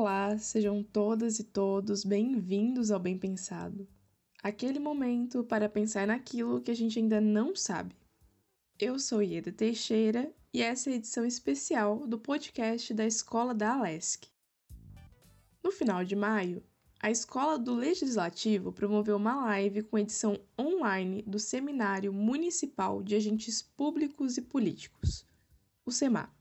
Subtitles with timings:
[0.00, 3.84] Olá, sejam todas e todos bem-vindos ao Bem Pensado.
[4.40, 7.96] Aquele momento para pensar naquilo que a gente ainda não sabe.
[8.78, 13.72] Eu sou Ieda Teixeira e essa é a edição especial do podcast da Escola da
[13.72, 14.28] Alesc.
[15.64, 16.62] No final de maio,
[17.00, 23.62] a Escola do Legislativo promoveu uma live com edição online do Seminário Municipal de Agentes
[23.62, 25.26] Públicos e Políticos,
[25.84, 26.37] o SEMAP.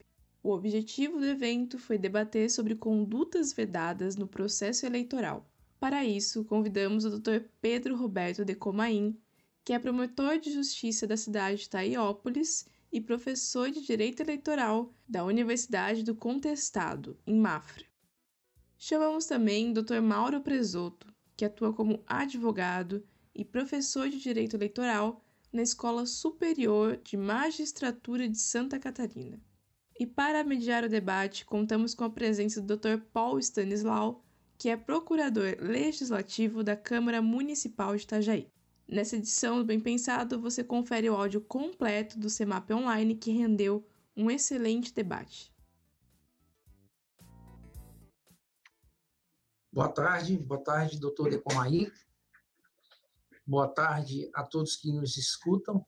[0.48, 5.46] O objetivo do evento foi debater sobre condutas vedadas no processo eleitoral.
[5.78, 7.50] Para isso, convidamos o Dr.
[7.60, 9.20] Pedro Roberto de Comain,
[9.66, 15.26] que é promotor de justiça da cidade de Taiópolis e professor de Direito Eleitoral da
[15.26, 17.84] Universidade do Contestado, em Mafra.
[18.78, 20.00] Chamamos também o Dr.
[20.02, 23.06] Mauro Presoto, que atua como advogado
[23.36, 25.22] e professor de Direito Eleitoral
[25.52, 29.46] na Escola Superior de Magistratura de Santa Catarina.
[30.00, 33.00] E para mediar o debate, contamos com a presença do Dr.
[33.12, 34.24] Paul Stanislau,
[34.56, 38.52] que é procurador legislativo da Câmara Municipal de Itajaí.
[38.88, 43.88] Nessa edição do Bem Pensado, você confere o áudio completo do CEMAP Online que rendeu
[44.16, 45.52] um excelente debate.
[49.74, 51.92] Boa tarde, boa tarde, doutor Decomaí.
[53.46, 55.84] Boa tarde a todos que nos escutam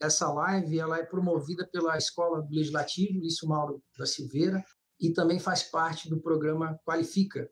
[0.00, 4.64] essa live ela é promovida pela Escola do Legislativo, Lício Mauro da Silveira,
[5.00, 7.50] e também faz parte do programa Qualifica,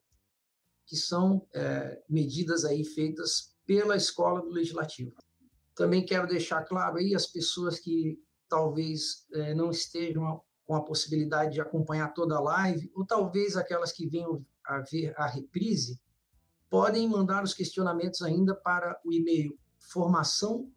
[0.87, 5.13] que são é, medidas aí feitas pela Escola do Legislativo.
[5.75, 11.55] Também quero deixar claro aí as pessoas que talvez é, não estejam com a possibilidade
[11.55, 16.01] de acompanhar toda a live, ou talvez aquelas que venham a ver a reprise,
[16.70, 19.59] podem mandar os questionamentos ainda para o e-mail
[19.91, 20.70] formação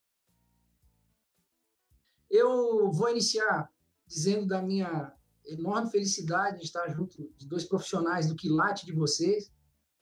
[2.31, 3.71] Eu vou iniciar
[4.09, 5.13] dizendo da minha
[5.47, 9.53] enorme felicidade de estar junto de dois profissionais do quilate de vocês.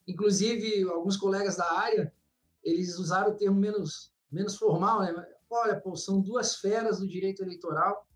[0.07, 2.13] Inclusive, alguns colegas da área,
[2.63, 5.13] eles usaram o termo menos, menos formal, né?
[5.51, 8.07] Olha, pô, são duas feras do direito eleitoral,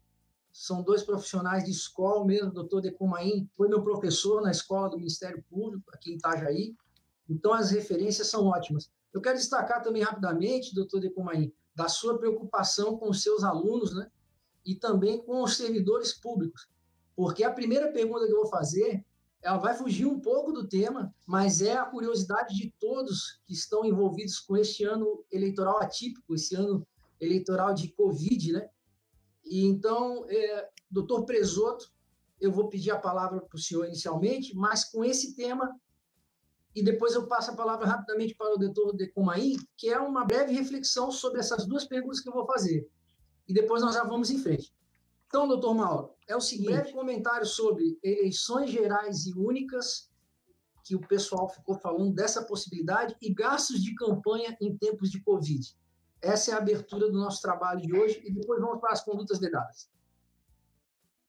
[0.53, 4.97] são dois profissionais de escola mesmo, o doutor Decomain foi meu professor na escola do
[4.97, 6.75] Ministério Público, aqui em Itajaí,
[7.29, 8.91] então as referências são ótimas.
[9.13, 14.11] Eu quero destacar também rapidamente, doutor Decomain, da sua preocupação com os seus alunos, né?
[14.65, 16.69] E também com os servidores públicos.
[17.15, 19.05] Porque a primeira pergunta que eu vou fazer,
[19.43, 23.85] ela vai fugir um pouco do tema, mas é a curiosidade de todos que estão
[23.85, 26.87] envolvidos com este ano eleitoral atípico, esse ano
[27.21, 28.69] eleitoral de Covid, né?
[29.45, 31.91] E então, é, doutor Presoto,
[32.41, 35.79] eu vou pedir a palavra para o senhor inicialmente, mas com esse tema,
[36.75, 40.53] e depois eu passo a palavra rapidamente para o doutor Decomain, que é uma breve
[40.53, 42.89] reflexão sobre essas duas perguntas que eu vou fazer
[43.51, 44.73] e depois nós já vamos em frente.
[45.27, 50.09] Então, doutor Mauro, é o seguinte: breve comentário sobre eleições gerais e únicas,
[50.85, 55.77] que o pessoal ficou falando dessa possibilidade, e gastos de campanha em tempos de Covid.
[56.23, 59.41] Essa é a abertura do nosso trabalho de hoje, e depois vamos para as condutas
[59.41, 59.91] vedadas.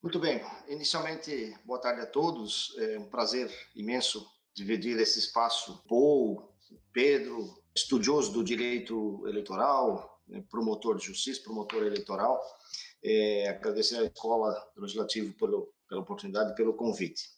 [0.02, 0.42] Muito bem.
[0.68, 2.76] Inicialmente, boa tarde a todos.
[2.78, 5.84] É um prazer imenso dividir esse espaço.
[5.88, 6.52] Paul,
[6.92, 10.11] Pedro, estudioso do direito eleitoral,
[10.50, 12.42] promotor de justiça, promotor eleitoral.
[13.04, 17.30] É, agradecer à Escola Legislativa pelo, pela oportunidade e pelo convite.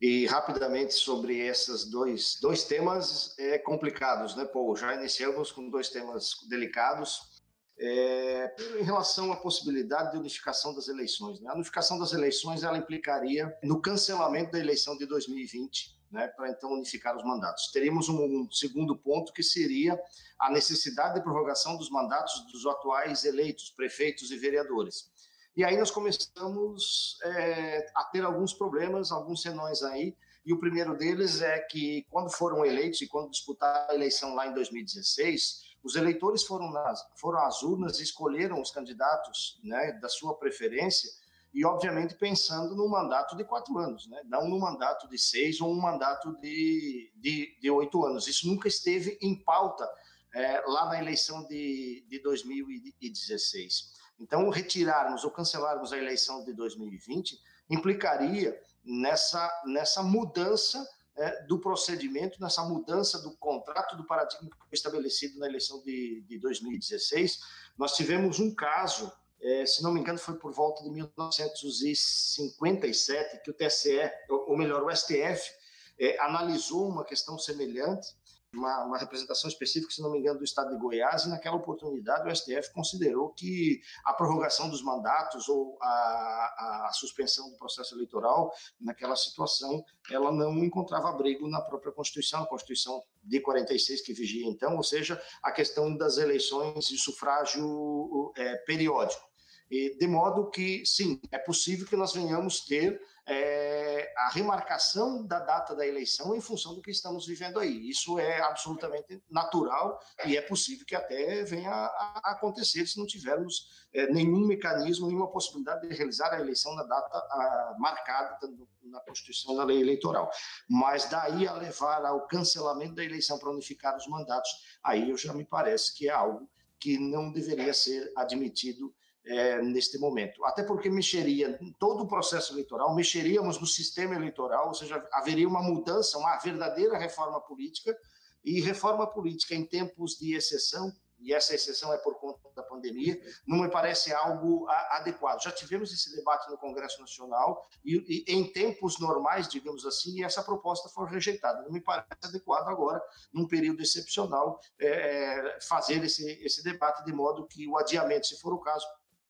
[0.00, 4.76] E rapidamente sobre esses dois, dois temas é, complicados, né, Paul?
[4.76, 7.37] Já iniciamos com dois temas delicados.
[7.80, 11.40] É, em relação à possibilidade de unificação das eleições.
[11.40, 11.48] Né?
[11.48, 16.72] A unificação das eleições ela implicaria no cancelamento da eleição de 2020 né, para então
[16.72, 17.70] unificar os mandatos.
[17.70, 20.00] Teríamos um, um, segundo ponto que seria
[20.38, 25.10] a necessidade de prorrogação dos mandatos dos atuais eleitos, prefeitos e vereadores.
[25.56, 30.16] E aí nós começamos é, a ter alguns problemas, alguns senões aí,
[30.46, 34.46] e o primeiro deles é que quando foram eleitos e quando disputaram a eleição lá
[34.46, 40.08] em 2016, os eleitores foram, nas, foram às urnas e escolheram os candidatos né, da
[40.08, 41.10] sua preferência,
[41.52, 44.20] e, obviamente, pensando no mandato de quatro anos, né?
[44.26, 48.28] não no mandato de seis ou um mandato de, de, de oito anos.
[48.28, 49.88] Isso nunca esteve em pauta
[50.34, 53.92] é, lá na eleição de, de 2016.
[54.20, 57.40] Então, retirarmos ou cancelarmos a eleição de 2020
[57.70, 60.86] implicaria nessa, nessa mudança
[61.18, 66.22] é, do procedimento, nessa mudança do contrato do paradigma que foi estabelecido na eleição de,
[66.22, 67.40] de 2016.
[67.76, 73.50] Nós tivemos um caso, é, se não me engano, foi por volta de 1957 que
[73.50, 75.50] o TSE, ou melhor, o STF,
[75.98, 78.16] é, analisou uma questão semelhante
[78.54, 82.28] uma, uma, representação específica, se não me engano, do estado de Goiás, e naquela oportunidade
[82.28, 88.52] o STF considerou que a prorrogação dos mandatos ou a, a suspensão do processo eleitoral,
[88.80, 94.46] naquela situação, ela não encontrava abrigo na própria Constituição, a Constituição de 46 que vigia
[94.46, 99.28] então, ou seja, a questão das eleições de sufrágio é, periódico.
[99.70, 102.98] E, de modo que, sim, é possível que nós venhamos ter
[103.28, 107.88] é, a remarcação da data da eleição em função do que estamos vivendo aí.
[107.88, 113.86] Isso é absolutamente natural e é possível que até venha a, acontecer se não tivermos
[113.92, 118.38] é, nenhum mecanismo, nenhuma possibilidade de realizar a eleição na data a, marcada
[118.82, 120.30] na Constituição da lei eleitoral.
[120.68, 124.50] Mas daí a levar ao cancelamento da eleição para unificar os mandatos,
[124.82, 126.48] aí eu já me parece que é algo
[126.80, 128.94] que não deveria ser admitido
[129.28, 130.44] é, neste momento.
[130.44, 135.46] Até porque mexeria em todo o processo eleitoral, mexeríamos no sistema eleitoral, ou seja, haveria
[135.46, 137.96] uma mudança, uma verdadeira reforma política,
[138.44, 140.90] e reforma política em tempos de exceção,
[141.20, 145.42] e essa exceção é por conta da pandemia, não me parece algo adequado.
[145.42, 150.42] Já tivemos esse debate no Congresso Nacional e, e, em tempos normais, digamos assim, essa
[150.42, 151.62] proposta foi rejeitada.
[151.62, 153.02] Não me parece adequado agora,
[153.32, 158.52] num período excepcional, é, fazer esse, esse debate de modo que o adiamento, se for
[158.52, 158.86] o caso,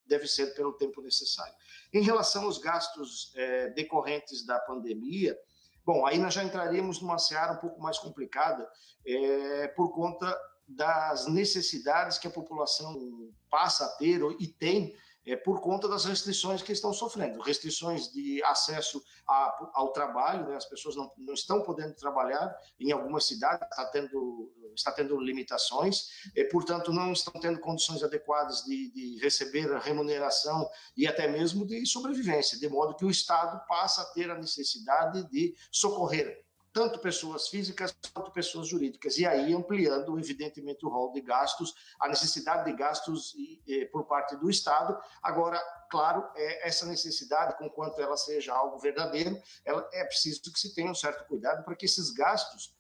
[0.09, 1.55] deve ser pelo tempo necessário.
[1.93, 5.39] Em relação aos gastos é, decorrentes da pandemia,
[5.85, 8.69] bom, aí nós já entraríamos numa seara um pouco mais complicada
[9.07, 14.95] é, por conta das necessidades que a população passa a ter e tem
[15.29, 20.57] é, por conta das restrições que estão sofrendo, restrições de acesso a, ao trabalho, né?
[20.57, 26.09] as pessoas não, não estão podendo trabalhar em algumas cidades, está tendo, está tendo limitações,
[26.35, 31.67] e, portanto não estão tendo condições adequadas de, de receber a remuneração e até mesmo
[31.67, 36.99] de sobrevivência, de modo que o Estado passa a ter a necessidade de socorrer tanto
[36.99, 42.65] pessoas físicas quanto pessoas jurídicas, e aí ampliando, evidentemente, o rol de gastos, a necessidade
[42.65, 43.35] de gastos
[43.91, 44.99] por parte do Estado.
[45.23, 45.61] Agora,
[45.91, 50.75] claro, é essa necessidade, com quanto ela seja algo verdadeiro, ela, é preciso que se
[50.75, 52.77] tenha um certo cuidado para que esses gastos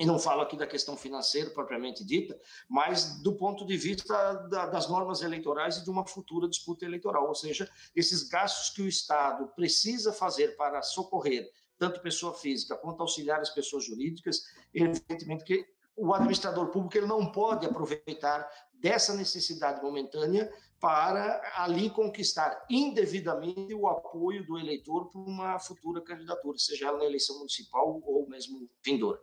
[0.00, 2.38] e não falo aqui da questão financeira propriamente dita,
[2.68, 7.26] mas do ponto de vista da, das normas eleitorais e de uma futura disputa eleitoral,
[7.26, 13.00] ou seja, esses gastos que o Estado precisa fazer para socorrer tanto pessoa física quanto
[13.00, 14.42] auxiliar as pessoas jurídicas,
[14.74, 15.66] evidentemente que
[15.96, 23.88] o administrador público ele não pode aproveitar dessa necessidade momentânea para ali conquistar indevidamente o
[23.88, 29.20] apoio do eleitor para uma futura candidatura, seja ela na eleição municipal ou mesmo vindoura.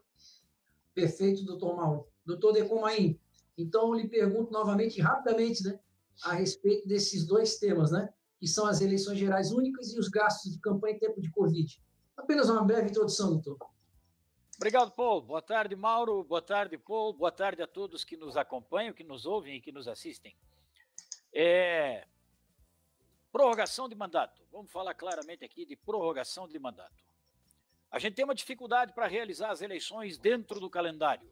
[0.93, 2.07] Perfeito, doutor Mauro.
[2.25, 3.19] Doutor Decomain,
[3.57, 5.79] então eu lhe pergunto novamente, rapidamente, né,
[6.23, 8.09] a respeito desses dois temas, né,
[8.39, 11.81] que são as eleições gerais únicas e os gastos de campanha em tempo de Covid.
[12.17, 13.57] Apenas uma breve introdução, doutor.
[14.55, 15.21] Obrigado, Paul.
[15.21, 16.23] Boa tarde, Mauro.
[16.23, 17.13] Boa tarde, Paul.
[17.13, 20.35] Boa tarde a todos que nos acompanham, que nos ouvem e que nos assistem.
[21.33, 22.07] É...
[23.33, 24.41] Prorrogação de mandato.
[24.49, 27.03] Vamos falar claramente aqui de prorrogação de mandato.
[27.91, 31.29] A gente tem uma dificuldade para realizar as eleições dentro do calendário.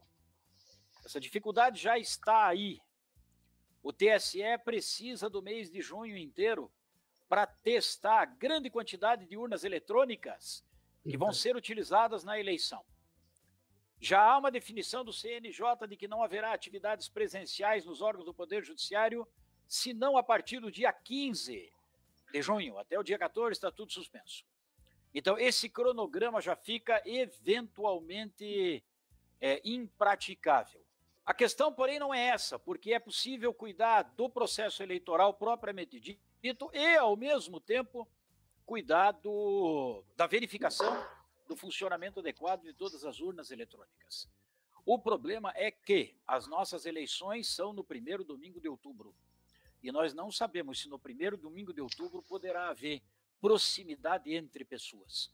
[1.05, 2.81] Essa dificuldade já está aí.
[3.81, 6.69] O TSE precisa do mês de junho inteiro
[7.29, 10.63] para testar a grande quantidade de urnas eletrônicas
[11.03, 12.83] que vão ser utilizadas na eleição.
[13.99, 18.33] Já há uma definição do CNJ de que não haverá atividades presenciais nos órgãos do
[18.33, 19.27] Poder Judiciário,
[19.67, 21.71] se não a partir do dia 15
[22.31, 22.77] de junho.
[22.77, 24.45] Até o dia 14 está tudo suspenso.
[25.13, 28.83] Então, esse cronograma já fica eventualmente
[29.39, 30.83] é, impraticável.
[31.25, 36.69] A questão, porém, não é essa, porque é possível cuidar do processo eleitoral propriamente dito
[36.73, 38.05] e, ao mesmo tempo,
[38.65, 41.05] cuidar do, da verificação
[41.47, 44.29] do funcionamento adequado de todas as urnas eletrônicas.
[44.85, 49.15] O problema é que as nossas eleições são no primeiro domingo de outubro.
[49.81, 53.01] E nós não sabemos se no primeiro domingo de outubro poderá haver
[53.39, 55.31] proximidade entre pessoas.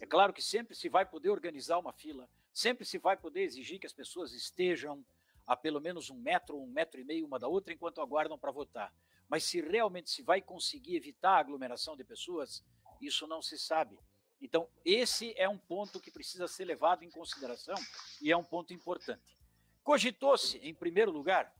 [0.00, 3.78] É claro que sempre se vai poder organizar uma fila, sempre se vai poder exigir
[3.78, 5.04] que as pessoas estejam
[5.46, 8.50] a pelo menos um metro, um metro e meio uma da outra enquanto aguardam para
[8.50, 8.94] votar.
[9.34, 12.64] Mas se realmente se vai conseguir evitar a aglomeração de pessoas,
[13.00, 13.98] isso não se sabe.
[14.40, 17.74] Então, esse é um ponto que precisa ser levado em consideração
[18.22, 19.36] e é um ponto importante.
[19.82, 21.52] Cogitou-se, em primeiro lugar,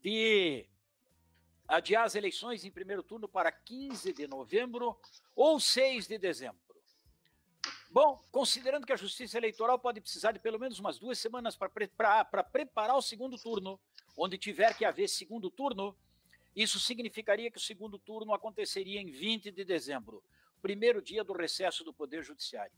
[0.00, 0.68] de
[1.66, 4.96] adiar as eleições em primeiro turno para 15 de novembro
[5.34, 6.60] ou 6 de dezembro.
[7.90, 11.68] Bom, considerando que a Justiça Eleitoral pode precisar de pelo menos umas duas semanas para
[11.68, 11.90] pre
[12.52, 13.80] preparar o segundo turno,
[14.16, 15.98] onde tiver que haver segundo turno,
[16.56, 20.24] isso significaria que o segundo turno aconteceria em 20 de dezembro,
[20.62, 22.72] primeiro dia do recesso do Poder Judiciário.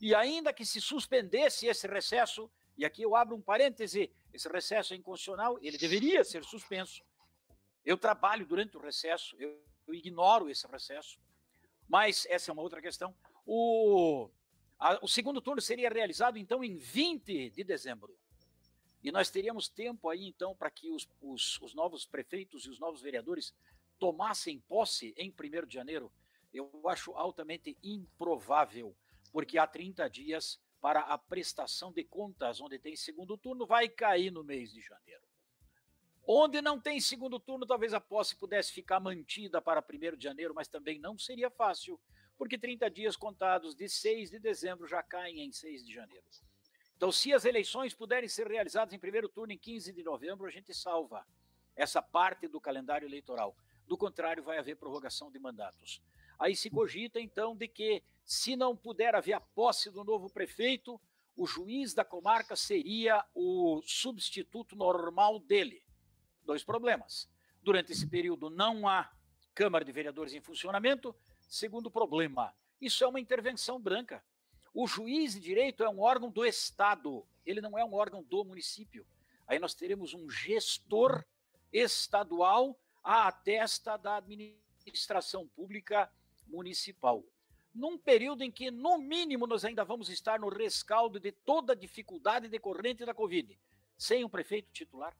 [0.00, 4.92] E ainda que se suspendesse esse recesso, e aqui eu abro um parêntese, esse recesso
[4.92, 7.04] é inconstitucional, ele deveria ser suspenso.
[7.84, 11.20] Eu trabalho durante o recesso, eu, eu ignoro esse recesso,
[11.88, 13.14] mas essa é uma outra questão.
[13.46, 14.28] O,
[14.76, 18.18] a, o segundo turno seria realizado, então, em 20 de dezembro.
[19.02, 22.78] E nós teríamos tempo aí, então, para que os, os, os, novos prefeitos e os
[22.78, 23.52] novos vereadores
[23.98, 26.12] tomassem posse em 1 de janeiro.
[26.54, 28.94] Eu acho altamente improvável,
[29.32, 34.30] porque há 30 dias para a prestação de contas, onde tem segundo turno, vai cair
[34.30, 35.22] no mês de janeiro.
[36.24, 40.54] Onde não tem segundo turno, talvez a posse pudesse ficar mantida para 1 de janeiro,
[40.54, 42.00] mas também não seria fácil,
[42.38, 46.24] porque 30 dias contados de 6 de dezembro já caem em 6 de janeiro.
[47.02, 50.50] Então, se as eleições puderem ser realizadas em primeiro turno em 15 de novembro, a
[50.52, 51.26] gente salva
[51.74, 53.56] essa parte do calendário eleitoral.
[53.88, 56.00] Do contrário, vai haver prorrogação de mandatos.
[56.38, 61.00] Aí se cogita, então, de que, se não puder haver a posse do novo prefeito,
[61.34, 65.84] o juiz da comarca seria o substituto normal dele.
[66.44, 67.28] Dois problemas.
[67.64, 69.10] Durante esse período não há
[69.56, 71.12] Câmara de Vereadores em funcionamento.
[71.48, 74.22] Segundo problema, isso é uma intervenção branca.
[74.74, 78.44] O juiz de direito é um órgão do Estado, ele não é um órgão do
[78.44, 79.06] município.
[79.46, 81.24] Aí nós teremos um gestor
[81.72, 86.10] estadual à testa da administração pública
[86.46, 87.22] municipal.
[87.74, 91.76] Num período em que, no mínimo, nós ainda vamos estar no rescaldo de toda a
[91.76, 93.58] dificuldade decorrente da Covid,
[93.96, 95.16] sem um prefeito titular,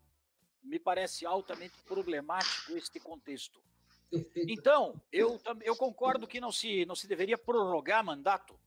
[0.63, 3.61] me parece altamente problemático este contexto.
[4.37, 8.59] Então, eu, eu concordo que não se, não se deveria prorrogar mandato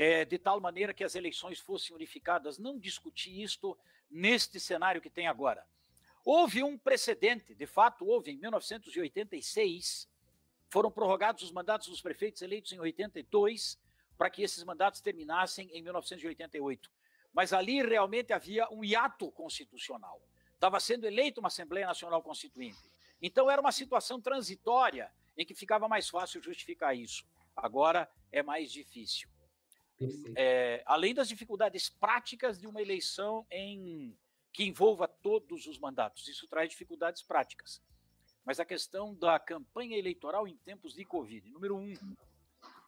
[0.00, 2.56] é, de tal maneira que as eleições fossem unificadas.
[2.56, 3.76] Não discutir isto
[4.08, 5.66] neste cenário que tem agora.
[6.24, 10.08] Houve um precedente, de fato, houve em 1986,
[10.70, 13.76] foram prorrogados os mandatos dos prefeitos eleitos em 82
[14.16, 16.88] para que esses mandatos terminassem em 1988.
[17.32, 20.22] Mas ali realmente havia um hiato constitucional.
[20.54, 22.92] Estava sendo eleita uma Assembleia Nacional Constituinte.
[23.20, 27.26] Então era uma situação transitória em que ficava mais fácil justificar isso.
[27.56, 29.28] Agora é mais difícil.
[30.36, 34.16] É, além das dificuldades práticas de uma eleição em
[34.52, 37.82] que envolva todos os mandatos, isso traz dificuldades práticas.
[38.44, 41.94] Mas a questão da campanha eleitoral em tempos de Covid, número um,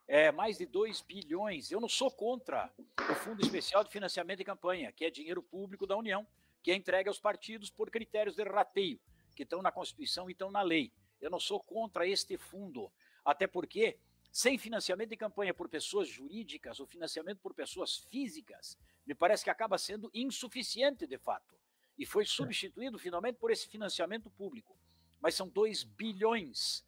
[0.07, 1.71] é mais de 2 bilhões.
[1.71, 5.87] Eu não sou contra o Fundo Especial de Financiamento de Campanha, que é dinheiro público
[5.87, 6.27] da União,
[6.63, 8.99] que é entregue aos partidos por critérios de rateio,
[9.37, 10.93] que estão na Constituição e estão na lei.
[11.21, 12.91] Eu não sou contra este fundo,
[13.25, 13.99] até porque
[14.31, 19.51] sem financiamento de campanha por pessoas jurídicas ou financiamento por pessoas físicas, me parece que
[19.51, 21.59] acaba sendo insuficiente de fato.
[21.99, 24.77] E foi substituído finalmente por esse financiamento público.
[25.21, 26.85] Mas são 2 bilhões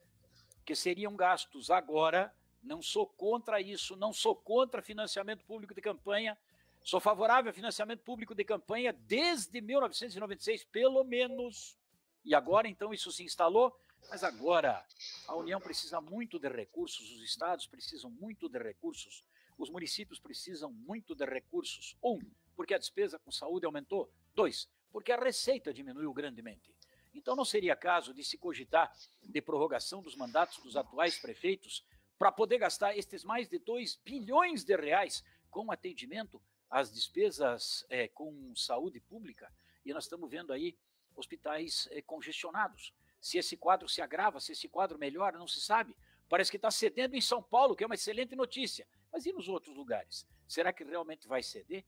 [0.65, 2.35] que seriam gastos agora.
[2.63, 6.39] Não sou contra isso, não sou contra financiamento público de campanha,
[6.85, 11.79] Sou favorável a financiamento público de campanha desde 1996, pelo menos.
[12.25, 13.77] E agora, então, isso se instalou.
[14.09, 14.85] Mas agora,
[15.27, 19.25] a União precisa muito de recursos, os estados precisam muito de recursos,
[19.59, 21.97] os municípios precisam muito de recursos.
[22.03, 22.21] Um,
[22.55, 24.13] porque a despesa com saúde aumentou.
[24.35, 26.75] Dois, porque a receita diminuiu grandemente.
[27.15, 28.93] Então, não seria caso de se cogitar
[29.23, 31.85] de prorrogação dos mandatos dos atuais prefeitos
[32.19, 36.41] para poder gastar estes mais de 2 bilhões de reais com atendimento
[36.73, 39.53] as despesas é, com saúde pública,
[39.85, 40.75] e nós estamos vendo aí
[41.15, 42.95] hospitais é, congestionados.
[43.23, 45.95] Se esse quadro se agrava, se esse quadro melhora, não se sabe.
[46.29, 48.85] Parece que está cedendo em São Paulo, que é uma excelente notícia.
[49.13, 50.27] Mas e nos outros lugares?
[50.49, 51.85] Será que realmente vai ceder?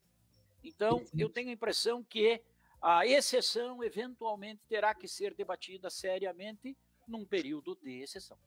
[0.62, 2.40] Então, eu tenho a impressão que
[2.80, 6.76] a exceção eventualmente terá que ser debatida seriamente
[7.08, 8.38] num período de exceção.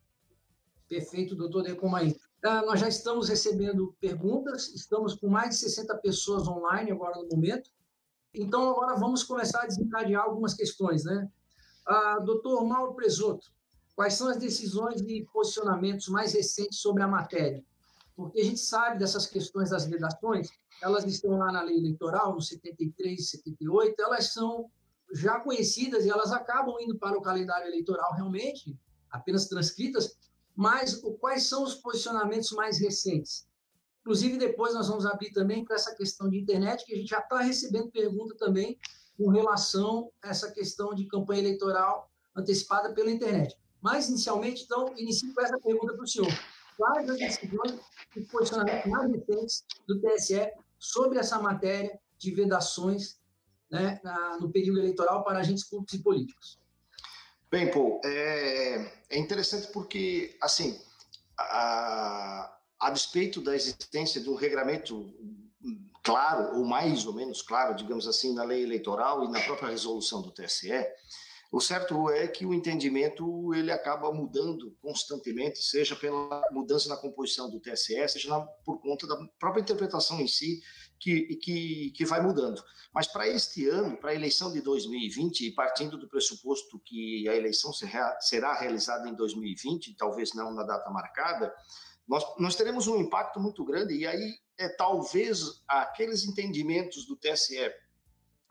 [0.88, 2.16] Perfeito, doutor Decomain.
[2.42, 7.28] Ah, nós já estamos recebendo perguntas, estamos com mais de 60 pessoas online agora no
[7.28, 7.70] momento.
[8.34, 11.04] Então, agora vamos começar a desencadear algumas questões.
[11.04, 11.30] Né?
[11.88, 13.50] Ah, doutor Mauro Presoto,
[13.96, 17.64] quais são as decisões e posicionamentos mais recentes sobre a matéria?
[18.14, 20.50] Porque a gente sabe dessas questões das vedações,
[20.82, 24.70] elas estão lá na lei eleitoral, no 73, 78, elas são
[25.14, 28.78] já conhecidas e elas acabam indo para o calendário eleitoral realmente,
[29.10, 30.18] apenas transcritas,
[30.54, 33.48] mas quais são os posicionamentos mais recentes?
[34.02, 37.20] Inclusive, depois nós vamos abrir também para essa questão de internet, que a gente já
[37.20, 38.78] está recebendo pergunta também
[39.18, 43.58] com relação a essa questão de campanha eleitoral antecipada pela internet.
[43.82, 46.32] Mas, inicialmente, então, inicio com essa pergunta para o senhor.
[46.78, 47.80] quais as decisões
[48.16, 53.20] e posicionamentos mais recentes do TSE sobre essa matéria de vedações
[53.70, 56.60] né, na, no período eleitoral para agentes públicos e políticos.
[57.50, 60.80] Bem, Paul, é, é interessante porque, assim,
[61.38, 65.14] a, a despeito da existência um regramento
[66.04, 70.22] claro, ou mais ou menos claro, digamos assim, na lei eleitoral e na própria resolução
[70.22, 70.72] do TSE,
[71.50, 77.50] o certo é que o entendimento ele acaba mudando constantemente, seja pela mudança na composição
[77.50, 80.62] do TSE, seja na, por conta da própria interpretação em si
[81.00, 82.62] que, que, que vai mudando.
[82.94, 87.36] Mas para este ano, para a eleição de 2020, e partindo do pressuposto que a
[87.36, 91.54] eleição será realizada em 2020, talvez não na data marcada,
[92.08, 97.74] nós, nós teremos um impacto muito grande, e aí é talvez aqueles entendimentos do TSE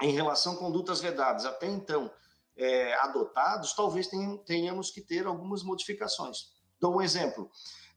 [0.02, 2.10] em relação a condutas vedadas até então
[2.56, 4.08] é, adotados, talvez
[4.44, 6.54] tenhamos que ter algumas modificações.
[6.78, 7.50] Dou um exemplo.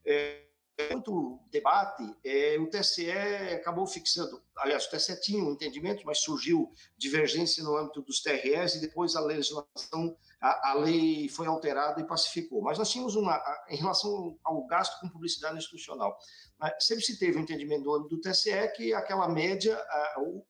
[0.05, 0.48] É,
[0.91, 3.11] muito debate, é, o TSE
[3.53, 8.75] acabou fixando, aliás, o TSE tinha um entendimento, mas surgiu divergência no âmbito dos TRS
[8.75, 12.61] e depois a legislação, a, a lei foi alterada e pacificou.
[12.61, 16.17] Mas nós tínhamos uma, em relação ao gasto com publicidade institucional,
[16.59, 19.77] né, sempre se teve um entendimento do âmbito do TSE que aquela média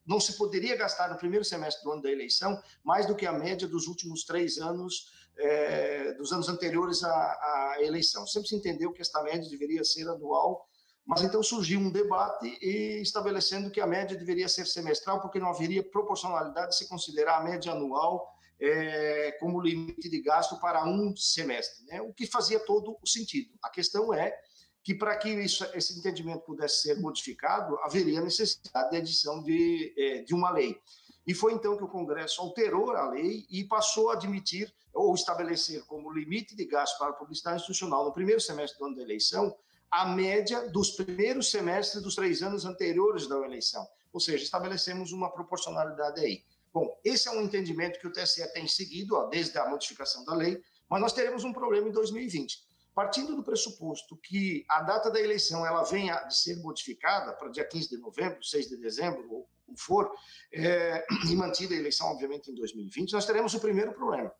[0.06, 3.32] não se poderia gastar no primeiro semestre do ano da eleição mais do que a
[3.32, 8.28] média dos últimos três anos é, dos anos anteriores à, à, eleição.
[8.28, 10.68] Sempre se entendeu que esta média deveria ser anual,
[11.06, 15.50] mas então surgiu um debate e estabelecendo que a média deveria ser semestral, porque não
[15.50, 18.28] haveria proporcionalidade se considerar a média anual
[18.60, 22.02] é, como limite de gasto para um semestre, né?
[22.02, 23.52] o que fazia todo o sentido.
[23.64, 24.38] A questão é
[24.84, 30.22] que para que isso, esse entendimento pudesse ser modificado, haveria necessidade de edição de, é,
[30.24, 30.78] de uma lei.
[31.26, 35.86] E foi então que o Congresso alterou a lei e passou a admitir ou estabelecer
[35.86, 39.56] como limite de gasto para a publicidade institucional no primeiro semestre do ano da eleição
[39.92, 43.88] a média dos primeiros semestres dos três anos anteriores da eleição.
[44.14, 46.44] Ou seja, estabelecemos uma proporcionalidade aí.
[46.72, 50.36] Bom, esse é um entendimento que o TSE tem seguido ó, desde a modificação da
[50.36, 52.68] lei, mas nós teremos um problema em 2020.
[52.94, 57.66] Partindo do pressuposto que a data da eleição ela venha de ser modificada para dia
[57.66, 60.12] 15 de novembro, 6 de dezembro, ou for,
[60.54, 64.32] é, e mantida a eleição, obviamente, em 2020, nós teremos o primeiro problema.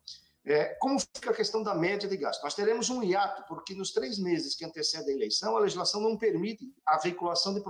[0.44, 2.42] É, como fica a questão da média de gasto?
[2.42, 6.16] Nós teremos um hiato, porque nos três meses que antecedem a eleição, a legislação não
[6.16, 7.62] permite a veiculação de,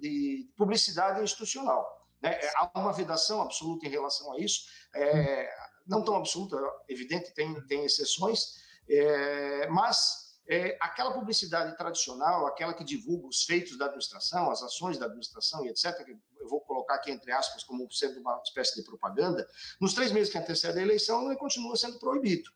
[0.00, 1.86] de publicidade institucional.
[2.20, 2.32] Né?
[2.32, 5.48] É, há uma vedação absoluta em relação a isso, é,
[5.86, 6.56] não tão absoluta,
[6.88, 8.56] evidente, tem, tem exceções,
[8.88, 14.96] é, mas é, aquela publicidade tradicional, aquela que divulga os feitos da administração, as ações
[14.96, 18.76] da administração e etc., que eu vou colocar aqui entre aspas como sendo uma espécie
[18.76, 19.46] de propaganda,
[19.80, 22.48] nos três meses que antecedem a eleição, ele continua sendo proibido.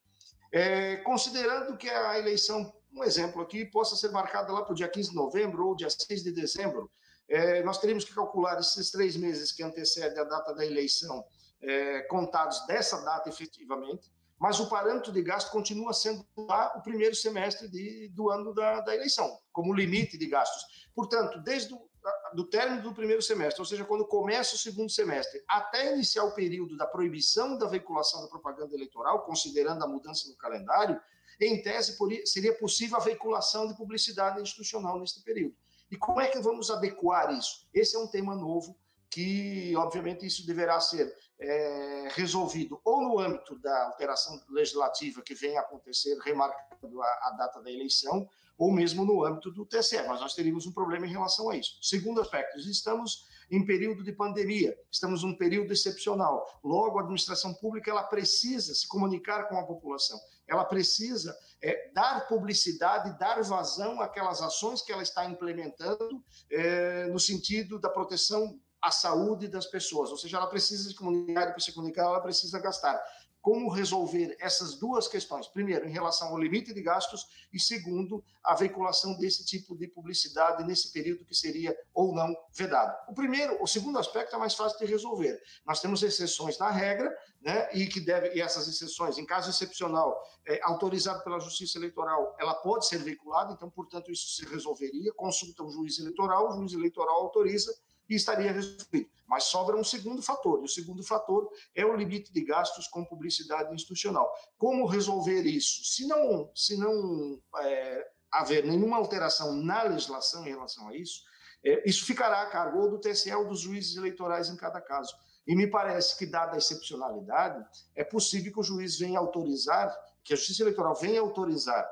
[0.53, 4.89] É, considerando que a eleição, um exemplo aqui, possa ser marcada lá para o dia
[4.89, 6.91] 15 de novembro ou dia 6 de dezembro,
[7.29, 11.25] é, nós teríamos que calcular esses três meses que antecedem a data da eleição,
[11.63, 17.15] é, contados dessa data efetivamente, mas o parâmetro de gasto continua sendo lá o primeiro
[17.15, 20.89] semestre de, do ano da, da, eleição, como limite de gastos.
[20.95, 21.91] Portanto, desde o
[22.33, 26.33] do término do primeiro semestre, ou seja, quando começa o segundo semestre, até iniciar o
[26.33, 30.99] período da proibição da veiculação da propaganda eleitoral, considerando a mudança no calendário,
[31.39, 35.55] em tese seria possível a veiculação de publicidade institucional neste período.
[35.91, 37.67] E como é que vamos adequar isso?
[37.75, 38.79] Esse é um tema novo
[39.11, 45.57] que, obviamente, isso deverá ser é, resolvido ou no âmbito da alteração legislativa que vem
[45.57, 50.35] acontecer, remarcando a, a, data da eleição, ou mesmo no âmbito do TSE, mas nós
[50.35, 51.79] teríamos um problema em relação a isso.
[51.81, 56.61] Segundo aspecto, estamos em período de pandemia, estamos num período excepcional.
[56.63, 62.29] Logo, a administração pública ela precisa se comunicar com a população, ela precisa é, dar
[62.29, 68.91] publicidade, dar vazão àquelas ações que ela está implementando é, no sentido da proteção a
[68.91, 72.59] saúde das pessoas, ou seja, ela precisa se comunicar e para se comunicar ela precisa
[72.59, 73.01] gastar.
[73.41, 75.49] Como resolver essas duas questões?
[75.49, 80.63] Primeiro, em relação ao limite de gastos e segundo, a veiculação desse tipo de publicidade
[80.65, 82.95] nesse período que seria ou não vedado.
[83.09, 85.41] O primeiro, o segundo aspecto é mais fácil de resolver.
[85.65, 90.15] Nós temos exceções na regra, né, e que deve e essas exceções, em caso excepcional,
[90.47, 93.55] é, autorizado pela Justiça Eleitoral, ela pode ser veiculada.
[93.55, 95.15] Então, portanto, isso se resolveria.
[95.15, 97.75] Consulta o juiz eleitoral, o juiz eleitoral autoriza
[98.11, 99.09] e estaria resolvido.
[99.27, 103.05] Mas sobra um segundo fator, e o segundo fator é o limite de gastos com
[103.05, 104.29] publicidade institucional.
[104.59, 105.85] Como resolver isso?
[105.85, 111.23] Se não, se não é, haver nenhuma alteração na legislação em relação a isso,
[111.65, 115.15] é, isso ficará a cargo ou do TSE ou dos juízes eleitorais em cada caso.
[115.47, 120.33] E me parece que, dada a excepcionalidade, é possível que o juiz venha autorizar, que
[120.33, 121.89] a Justiça Eleitoral venha autorizar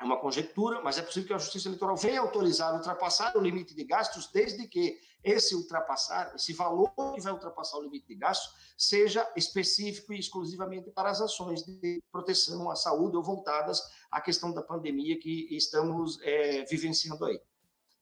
[0.00, 3.74] é uma conjectura, mas é possível que a Justiça Eleitoral venha autorizar ultrapassar o limite
[3.74, 8.54] de gastos, desde que esse ultrapassar, esse valor que vai ultrapassar o limite de gastos,
[8.76, 14.52] seja específico e exclusivamente para as ações de proteção à saúde ou voltadas à questão
[14.52, 17.40] da pandemia que estamos é, vivenciando aí.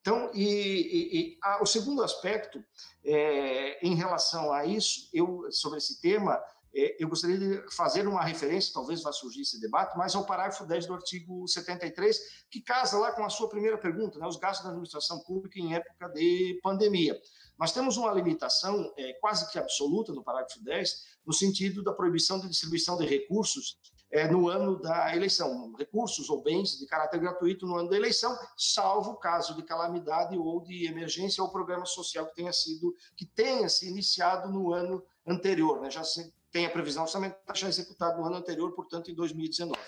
[0.01, 2.65] Então, e, e, e a, o segundo aspecto,
[3.05, 6.41] é, em relação a isso, eu sobre esse tema,
[6.73, 10.87] eu gostaria de fazer uma referência, talvez vá surgir esse debate, mas ao parágrafo 10
[10.87, 12.19] do artigo 73,
[12.51, 15.75] que casa lá com a sua primeira pergunta, né, os gastos da administração pública em
[15.75, 17.19] época de pandemia.
[17.59, 22.39] Nós temos uma limitação é, quase que absoluta no parágrafo 10, no sentido da proibição
[22.39, 23.79] de distribuição de recursos
[24.11, 28.37] é, no ano da eleição, recursos ou bens de caráter gratuito no ano da eleição,
[28.57, 33.69] salvo caso de calamidade ou de emergência ou programa social que tenha sido que tenha
[33.69, 35.91] se iniciado no ano anterior, né?
[35.91, 39.79] já se tem a previsão orçamentária já executada no ano anterior, portanto, em 2019.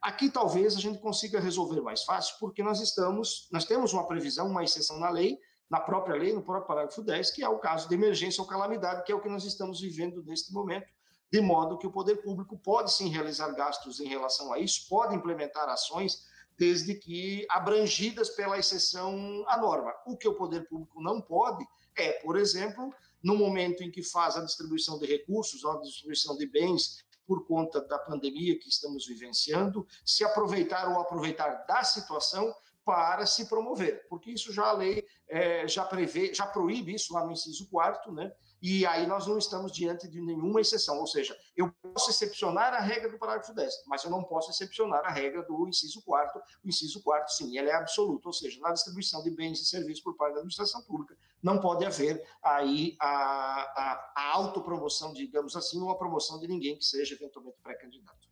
[0.00, 4.46] Aqui talvez a gente consiga resolver mais fácil, porque nós estamos, nós temos uma previsão,
[4.46, 7.88] uma exceção na lei, na própria lei, no próprio parágrafo 10, que é o caso
[7.88, 10.86] de emergência ou calamidade, que é o que nós estamos vivendo neste momento,
[11.30, 15.14] de modo que o poder público pode sim realizar gastos em relação a isso, pode
[15.14, 19.94] implementar ações, desde que abrangidas pela exceção à norma.
[20.06, 21.64] O que o poder público não pode
[21.96, 22.92] é, por exemplo,
[23.22, 27.80] no momento em que faz a distribuição de recursos, a distribuição de bens por conta
[27.80, 32.54] da pandemia que estamos vivenciando, se aproveitar ou aproveitar da situação
[32.88, 37.22] para se promover, porque isso já a lei é, já prevê, já proíbe isso lá
[37.22, 38.32] no inciso 4 né?
[38.62, 42.80] E aí nós não estamos diante de nenhuma exceção, ou seja, eu posso excepcionar a
[42.80, 46.68] regra do parágrafo 10, mas eu não posso excepcionar a regra do inciso 4 O
[46.68, 50.16] inciso 4 sim, ele é absoluto, ou seja, na distribuição de bens e serviços por
[50.16, 55.90] parte da administração pública, não pode haver aí a, a, a autopromoção, digamos assim, ou
[55.90, 58.28] a promoção de ninguém que seja eventualmente pré-candidato.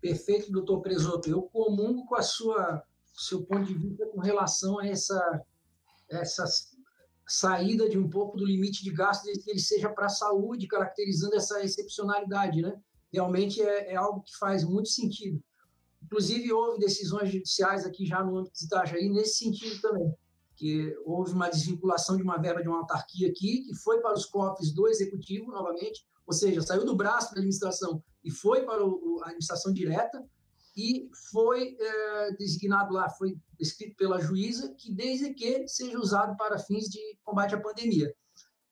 [0.00, 1.28] Perfeito, doutor Presoto.
[1.28, 2.84] Eu comungo com a sua
[3.16, 5.42] seu ponto de vista com relação a essa,
[6.10, 6.74] essas
[7.26, 10.66] saída de um pouco do limite de gasto, desde que ele seja para a saúde,
[10.66, 12.78] caracterizando essa excepcionalidade, né?
[13.12, 15.42] Realmente é, é, algo que faz muito sentido.
[16.02, 20.14] Inclusive, houve decisões judiciais aqui já no âmbito de Itajaí nesse sentido também,
[20.56, 24.24] que houve uma desvinculação de uma verba de uma autarquia aqui, que foi para os
[24.24, 29.20] cofres do executivo, novamente, ou seja, saiu do braço da administração e foi para o,
[29.22, 30.24] a administração direta,
[30.76, 36.58] e foi é, designado lá, foi escrito pela juíza, que desde que seja usado para
[36.58, 38.12] fins de combate à pandemia.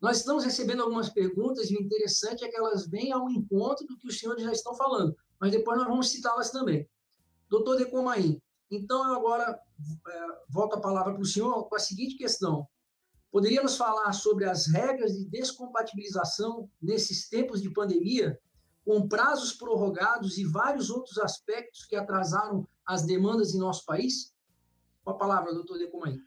[0.01, 3.97] Nós estamos recebendo algumas perguntas e o interessante é que elas vêm ao encontro do
[3.97, 6.89] que os senhores já estão falando, mas depois nós vamos citá-las também.
[7.49, 8.42] Doutor Decomain,
[8.77, 9.61] então eu agora
[10.09, 12.67] é, volto a palavra para o senhor com a seguinte questão.
[13.31, 18.39] Poderíamos falar sobre as regras de descompatibilização nesses tempos de pandemia
[18.85, 24.35] com prazos prorrogados e vários outros aspectos que atrasaram as demandas em nosso país?
[25.05, 26.19] Com a palavra, doutor Decomain.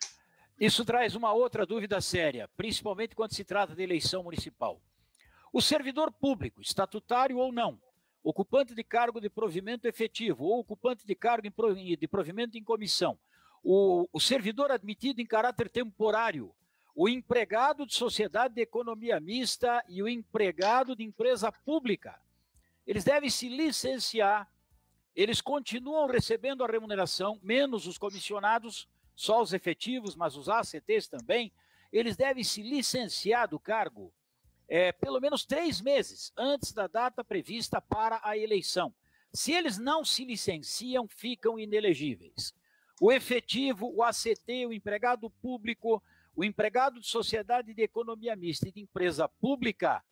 [0.59, 4.81] Isso traz uma outra dúvida séria, principalmente quando se trata de eleição municipal.
[5.51, 7.79] O servidor público, estatutário ou não,
[8.25, 13.19] ocupante de cargo de provimento efetivo ou ocupante de cargo de provimento em comissão,
[13.63, 16.51] o, o servidor admitido em caráter temporário,
[16.95, 22.19] o empregado de sociedade de economia mista e o empregado de empresa pública.
[22.87, 24.51] Eles devem se licenciar,
[25.15, 31.53] eles continuam recebendo a remuneração, menos os comissionados, só os efetivos, mas os ACTs também,
[31.91, 34.11] eles devem se licenciar do cargo
[34.67, 38.93] é, pelo menos três meses antes da data prevista para a eleição.
[39.33, 42.53] Se eles não se licenciam, ficam inelegíveis.
[43.01, 46.01] O efetivo, o ACT, o empregado público,
[46.35, 50.03] o empregado de sociedade de economia mista e de empresa pública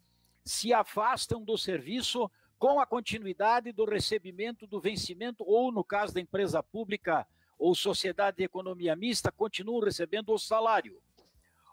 [0.43, 6.21] se afastam do serviço com a continuidade do recebimento do vencimento, ou no caso da
[6.21, 11.01] empresa pública ou sociedade de economia mista, continuam recebendo o salário.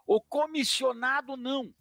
[0.05, 1.73] O comissionado não.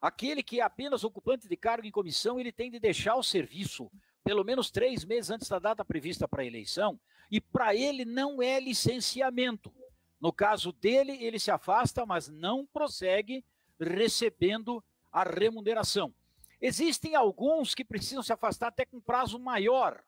[0.00, 3.90] Aquele que é apenas ocupante de cargo em comissão, ele tem de deixar o serviço
[4.24, 6.98] pelo menos três meses antes da data prevista para a eleição,
[7.30, 9.72] e para ele não é licenciamento.
[10.20, 13.44] No caso dele, ele se afasta, mas não prossegue
[13.78, 16.14] recebendo a remuneração.
[16.60, 20.02] Existem alguns que precisam se afastar até com prazo maior.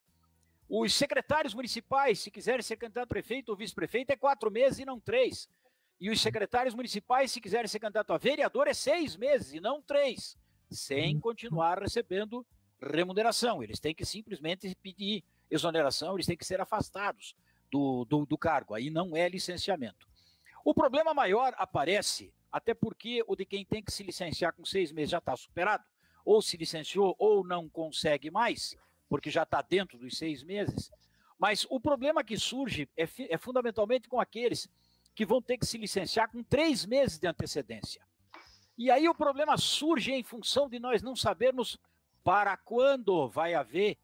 [0.69, 4.85] Os secretários municipais, se quiserem ser candidato a prefeito ou vice-prefeito, é quatro meses e
[4.85, 5.49] não três.
[6.01, 9.81] E os secretários municipais, se quiserem ser candidato a vereador, é seis meses e não
[9.81, 10.37] três,
[10.71, 12.45] sem continuar recebendo
[12.81, 13.63] remuneração.
[13.63, 17.37] Eles têm que simplesmente pedir exoneração, eles têm que ser afastados
[17.71, 18.75] do, do, do cargo.
[18.75, 20.09] Aí não é licenciamento.
[20.65, 24.93] O problema maior aparece, até porque o de quem tem que se licenciar com seis
[24.93, 25.85] meses já está superado
[26.25, 28.77] ou se licenciou ou não consegue mais,
[29.09, 30.91] porque já está dentro dos seis meses.
[31.39, 34.69] Mas o problema que surge é, é fundamentalmente com aqueles
[35.15, 38.03] que vão ter que se licenciar com três meses de antecedência.
[38.77, 41.79] E aí o problema surge em função de nós não sabermos
[42.25, 43.99] para quando vai haver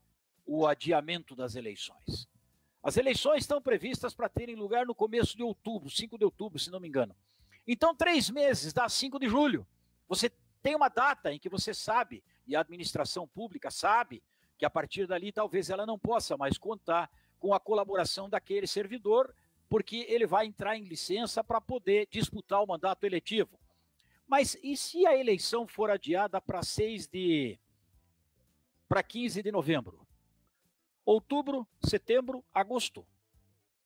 [0.45, 2.29] o adiamento das eleições.
[2.83, 6.71] As eleições estão previstas para terem lugar no começo de outubro, 5 de outubro, se
[6.71, 7.15] não me engano.
[7.67, 9.67] Então, três meses dá 5 de julho.
[10.09, 10.31] Você
[10.63, 14.23] tem uma data em que você sabe, e a administração pública sabe,
[14.57, 19.35] que a partir dali talvez ela não possa mais contar com a colaboração daquele servidor,
[19.69, 23.59] porque ele vai entrar em licença para poder disputar o mandato eletivo.
[24.27, 27.59] Mas e se a eleição for adiada para 6 de
[28.89, 30.07] para 15 de novembro?
[31.05, 33.07] Outubro, setembro, agosto.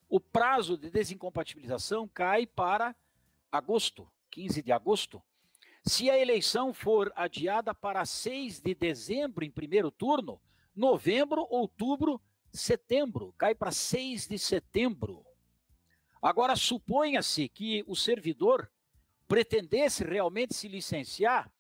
[0.09, 2.95] O prazo de desincompatibilização cai para
[3.51, 5.23] agosto, 15 de agosto.
[5.85, 10.41] Se a eleição for adiada para 6 de dezembro em primeiro turno,
[10.75, 12.21] novembro, outubro,
[12.53, 15.25] setembro, cai para 6 de setembro.
[16.23, 18.71] Agora, suponha-se que o servidor
[19.27, 21.53] pretendesse realmente se licenciar,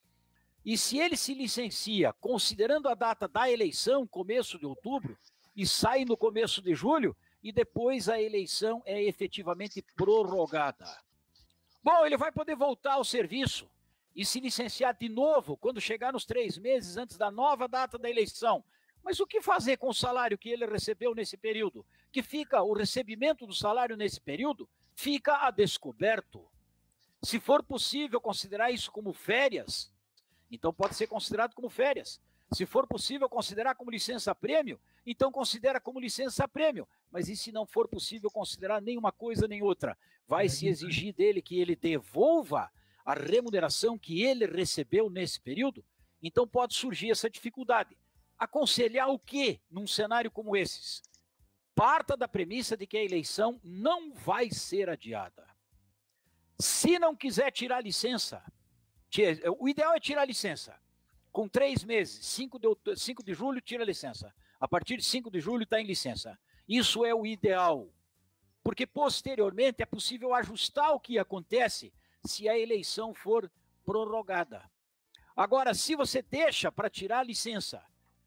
[0.65, 5.19] e se ele se licencia considerando a data da eleição, começo de outubro,
[5.57, 10.87] e sai no começo de julho, e depois a eleição é efetivamente prorrogada.
[11.83, 13.69] Bom, ele vai poder voltar ao serviço
[14.15, 18.09] e se licenciar de novo quando chegar nos três meses antes da nova data da
[18.09, 18.63] eleição.
[19.03, 21.85] Mas o que fazer com o salário que ele recebeu nesse período?
[22.11, 26.47] Que fica o recebimento do salário nesse período fica a descoberto.
[27.23, 29.93] Se for possível considerar isso como férias,
[30.51, 32.21] então pode ser considerado como férias.
[32.53, 36.87] Se for possível considerar como licença prêmio, então considera como licença prêmio.
[37.11, 39.97] Mas e se não for possível considerar nenhuma coisa nem outra?
[40.29, 42.71] Vai se exigir dele que ele devolva
[43.05, 45.85] a remuneração que ele recebeu nesse período?
[46.23, 47.97] Então pode surgir essa dificuldade.
[48.43, 51.01] Aconselhar o quê num cenário como esses?
[51.77, 55.47] Parta da premissa de que a eleição não vai ser adiada.
[56.59, 58.43] Se não quiser tirar licença,
[59.61, 60.77] o ideal é tirar licença
[61.31, 64.35] com três meses, 5 de, 5 de julho, tira licença.
[64.59, 66.37] A partir de 5 de julho está em licença.
[66.69, 67.95] Isso é o ideal.
[68.61, 71.95] Porque posteriormente é possível ajustar o que acontece
[72.27, 73.49] se a eleição for
[73.85, 74.69] prorrogada.
[75.37, 77.81] Agora, se você deixa para tirar a licença,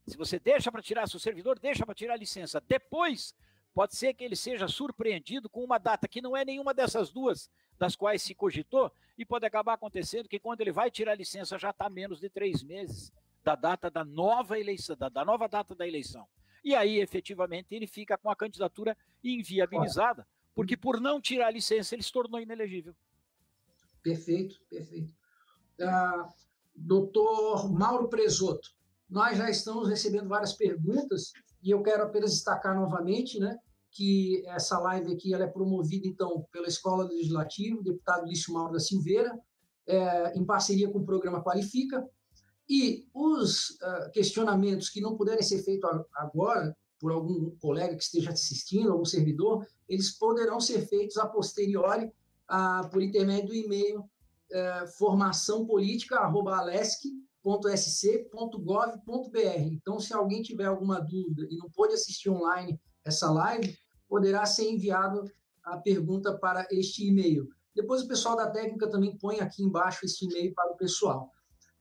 [0.07, 3.35] se você deixa para tirar, se o servidor deixa para tirar a licença, depois
[3.73, 7.49] pode ser que ele seja surpreendido com uma data que não é nenhuma dessas duas
[7.77, 11.57] das quais se cogitou, e pode acabar acontecendo que quando ele vai tirar a licença
[11.57, 13.11] já está menos de três meses
[13.43, 16.27] da data da nova eleição, da, da, nova data da eleição.
[16.63, 21.93] E aí, efetivamente, ele fica com a candidatura inviabilizada, porque por não tirar a licença
[21.93, 22.95] ele se tornou inelegível.
[24.01, 25.13] Perfeito, perfeito.
[25.79, 26.33] Uh,
[26.75, 28.73] doutor Mauro Presoto,
[29.09, 33.57] nós já estamos recebendo várias perguntas e eu quero apenas destacar novamente, né,
[33.91, 38.79] que essa live aqui ela é promovida, então, pela Escola Legislativa, deputado Lício Mauro da
[38.79, 39.39] Silveira,
[39.87, 42.05] é, em parceria com o programa Qualifica,
[42.67, 48.31] e os uh, questionamentos que não puderem ser feitos agora, por algum colega que esteja
[48.31, 54.87] assistindo, algum servidor, eles poderão ser feitos a posteriori, uh, por intermédio do e-mail uh,
[57.45, 59.71] formaçãopolitica.alesc.sc.gov.br.
[59.71, 63.77] Então, se alguém tiver alguma dúvida e não pôde assistir online essa live,
[64.09, 65.23] poderá ser enviado
[65.63, 67.47] a pergunta para este e-mail.
[67.75, 71.29] Depois o pessoal da técnica também põe aqui embaixo este e-mail para o pessoal.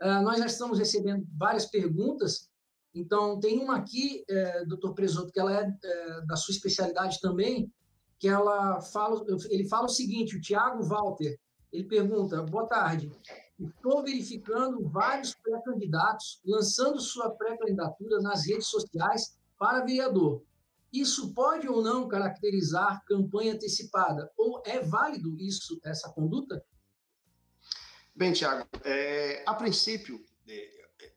[0.03, 2.48] Uh, nós já estamos recebendo várias perguntas,
[2.94, 7.72] então tem uma aqui, é, Presoto, que ela é, é, da sua especialidade também,
[8.18, 11.37] que ela fala, ele fala o seguinte, o Tiago Walter,
[11.72, 13.11] ele pergunta, boa tarde,
[13.59, 20.43] estou verificando vários pré-candidatos lançando sua pré-candidatura nas redes sociais para vereador.
[20.93, 24.31] Isso pode ou não caracterizar campanha antecipada?
[24.37, 26.64] Ou é válido isso, essa conduta?
[28.14, 31.12] Bem, Tiago, é, a princípio, é, é,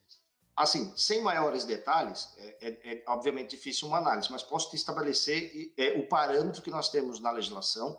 [0.56, 5.72] assim, sem maiores detalhes, é, é, é, obviamente difícil uma análise, mas posso te estabelecer
[5.78, 7.96] é, o parâmetro que nós temos na legislação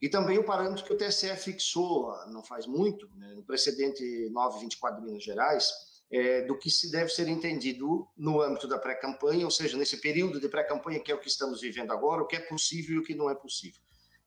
[0.00, 5.00] e também o parâmetro que o TSE fixou não faz muito, né, no precedente 924
[5.00, 5.68] de Minas Gerais,
[6.10, 10.40] é, do que se deve ser entendido no âmbito da pré-campanha, ou seja, nesse período
[10.40, 13.02] de pré-campanha que é o que estamos vivendo agora, o que é possível e o
[13.02, 13.80] que não é possível.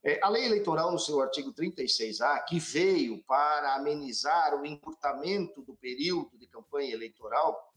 [0.05, 5.73] É, a lei eleitoral, no seu artigo 36A, que veio para amenizar o encurtamento do
[5.75, 7.73] período de campanha eleitoral,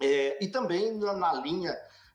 [0.00, 1.72] é, e também na, na linha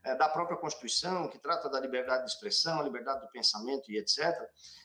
[0.08, 4.24] é, da própria Constituição, que trata da liberdade de expressão, liberdade do pensamento e etc.,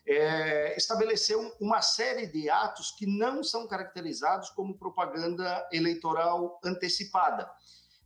[0.04, 7.48] é, estabeleceu uma série de atos que não são caracterizados como propaganda eleitoral antecipada.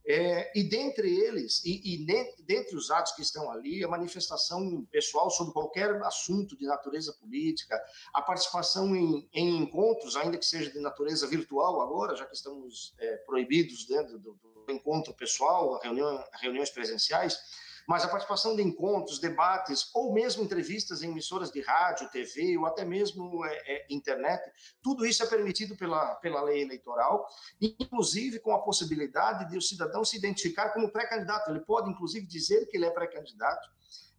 [0.09, 2.07] É, e dentre eles, e, e
[2.45, 7.83] dentre os atos que estão ali, a manifestação pessoal sobre qualquer assunto de natureza política,
[8.15, 12.95] a participação em, em encontros, ainda que seja de natureza virtual agora, já que estamos
[12.99, 17.39] é, proibidos dentro do, do, encontro pessoal, reunião, reuniões presenciais,
[17.87, 22.67] mas a participação de encontros, debates ou mesmo entrevistas em emissoras de rádio, TV ou
[22.67, 24.43] até mesmo é, é, internet,
[24.83, 27.27] tudo isso é permitido pela, pela lei eleitoral,
[27.61, 31.51] inclusive com a possibilidade de o cidadão se identificar como pré-candidato.
[31.51, 33.71] Ele pode, inclusive, dizer que ele é pré-candidato,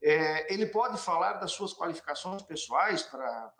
[0.01, 3.51] é, ele pode falar das suas qualificações pessoais para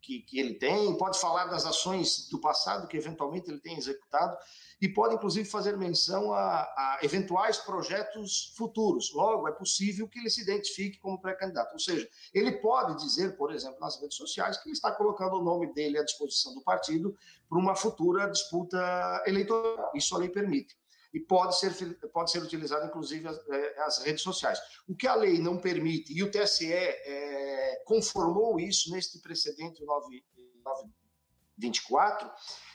[0.00, 4.36] que, que, ele tem, pode falar das ações do passado que eventualmente ele tem executado
[4.80, 9.12] e pode inclusive fazer menção a, a eventuais projetos futuros.
[9.12, 11.72] Logo, é possível que ele se identifique como pré-candidato.
[11.72, 15.44] Ou seja, ele pode dizer, por exemplo, nas redes sociais, que ele está colocando o
[15.44, 17.16] nome dele à disposição do partido
[17.48, 19.90] para uma futura disputa eleitoral.
[19.94, 20.76] Isso a lei permite
[21.12, 21.74] e pode ser,
[22.12, 24.58] pode ser utilizado, inclusive, as, é, as, redes sociais.
[24.86, 32.30] O que a lei não permite, e o TSE é, conformou isso neste precedente 924,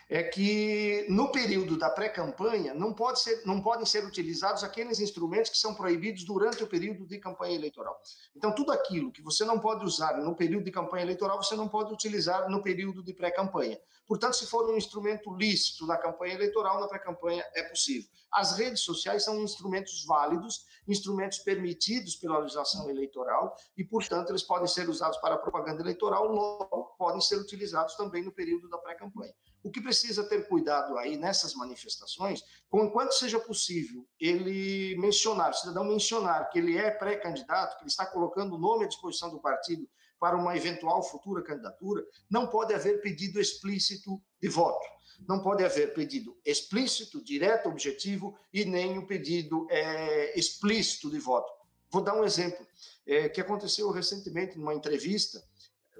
[0.10, 5.50] é que no período da pré-campanha não, pode ser, não podem ser utilizados aqueles instrumentos
[5.50, 7.98] que são proibidos durante o período de campanha eleitoral.
[8.36, 11.70] Então, tudo aquilo que você não pode usar no período de campanha eleitoral, você não
[11.70, 13.80] pode utilizar no período de pré-campanha.
[14.14, 18.08] Portanto, se for um instrumento lícito na campanha eleitoral, na pré-campanha é possível.
[18.32, 24.68] As redes sociais são instrumentos válidos, instrumentos permitidos pela legislação eleitoral e, portanto, eles podem
[24.68, 29.34] ser usados para propaganda eleitoral, logo podem ser utilizados também no período da pré-campanha.
[29.64, 35.86] O que precisa ter cuidado aí nessas manifestações, enquanto seja possível ele mencionar, o cidadão
[35.86, 39.90] mencionar que ele é pré-candidato, que ele está colocando o nome à disposição do partido
[40.24, 44.88] para uma eventual futura candidatura, não pode haver pedido explícito de voto.
[45.28, 51.52] Não pode haver pedido explícito, direto, objetivo e nem o pedido é, explícito de voto.
[51.92, 52.66] Vou dar um exemplo
[53.06, 55.44] é, que aconteceu recentemente numa entrevista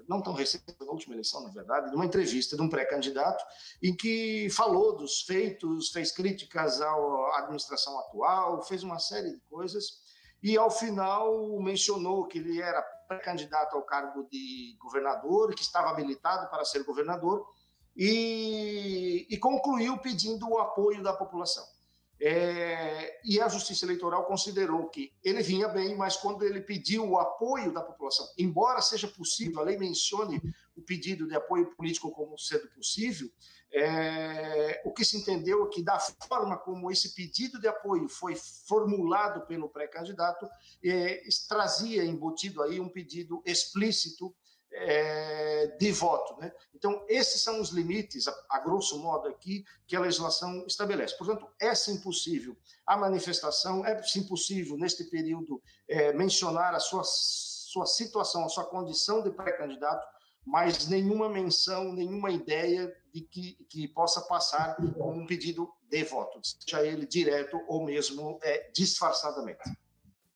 [0.08, 3.44] não tão recente, na última eleição, na verdade, numa entrevista de um pré-candidato,
[3.82, 10.02] em que falou dos feitos, fez críticas à administração atual, fez uma série de coisas,
[10.44, 16.50] e ao final mencionou que ele era pré-candidato ao cargo de governador, que estava habilitado
[16.50, 17.46] para ser governador,
[17.96, 21.64] e, e concluiu pedindo o apoio da população.
[22.20, 27.18] É, e a Justiça Eleitoral considerou que ele vinha bem, mas quando ele pediu o
[27.18, 30.42] apoio da população, embora seja possível, a lei mencione
[30.76, 33.30] o pedido de apoio político como sendo possível,
[33.76, 38.36] é, o que se entendeu é que, da forma como esse pedido de apoio foi
[38.36, 40.48] formulado pelo pré-candidato,
[40.82, 44.32] é, trazia embutido aí um pedido explícito
[44.70, 46.40] é, de voto.
[46.40, 46.52] Né?
[46.72, 51.18] Então, esses são os limites, a, a, grosso modo aqui, que a legislação estabelece.
[51.18, 52.56] Portanto, é sim possível
[52.86, 58.64] a manifestação, é sim possível, neste período, é, mencionar a sua, sua situação, a sua
[58.66, 60.06] condição de pré-candidato,
[60.44, 66.40] mas nenhuma menção, nenhuma ideia de que, que possa passar como um pedido de voto,
[66.42, 69.62] seja ele direto ou mesmo é, disfarçadamente.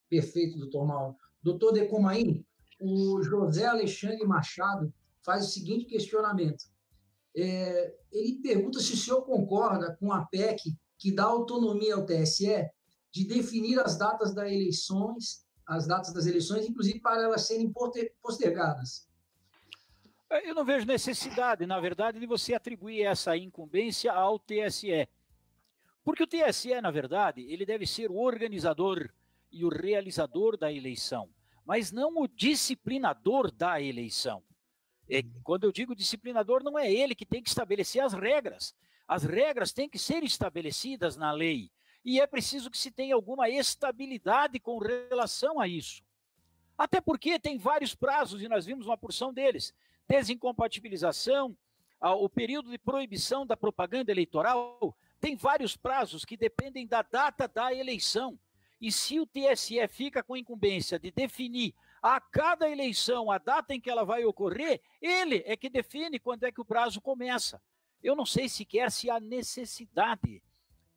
[0.09, 1.15] Perfeito, doutor Mauro.
[1.43, 2.45] Doutor Decomain,
[2.81, 4.91] o José Alexandre Machado
[5.23, 6.65] faz o seguinte questionamento.
[7.35, 12.67] É, ele pergunta se o senhor concorda com a PEC que dá autonomia ao TSE
[13.11, 17.71] de definir as datas das eleições, as datas das eleições, inclusive para elas serem
[18.21, 19.08] postergadas.
[20.29, 25.07] Eu não vejo necessidade, na verdade, de você atribuir essa incumbência ao TSE.
[26.03, 29.09] Porque o TSE, na verdade, ele deve ser o organizador
[29.51, 31.29] e o realizador da eleição
[31.69, 34.43] mas não o disciplinador da eleição.
[35.07, 35.41] É, uhum.
[35.43, 38.73] quando eu digo disciplinador, não é ele que tem que estabelecer as regras.
[39.07, 41.69] As regras têm que ser estabelecidas na lei.
[42.03, 46.01] E é preciso que se tenha alguma estabilidade com relação a isso.
[46.75, 49.71] Até porque tem vários prazos, e nós vimos uma porção deles:
[50.09, 51.55] desincompatibilização,
[52.01, 54.97] o período de proibição da propaganda eleitoral.
[55.19, 58.39] Tem vários prazos que dependem da data da eleição.
[58.81, 63.81] E se o TSE fica com incumbência de definir a cada eleição a data em
[63.81, 67.61] que ela vai ocorrer, ele é que define quando é que o prazo começa.
[68.01, 70.41] Eu não sei sequer se há necessidade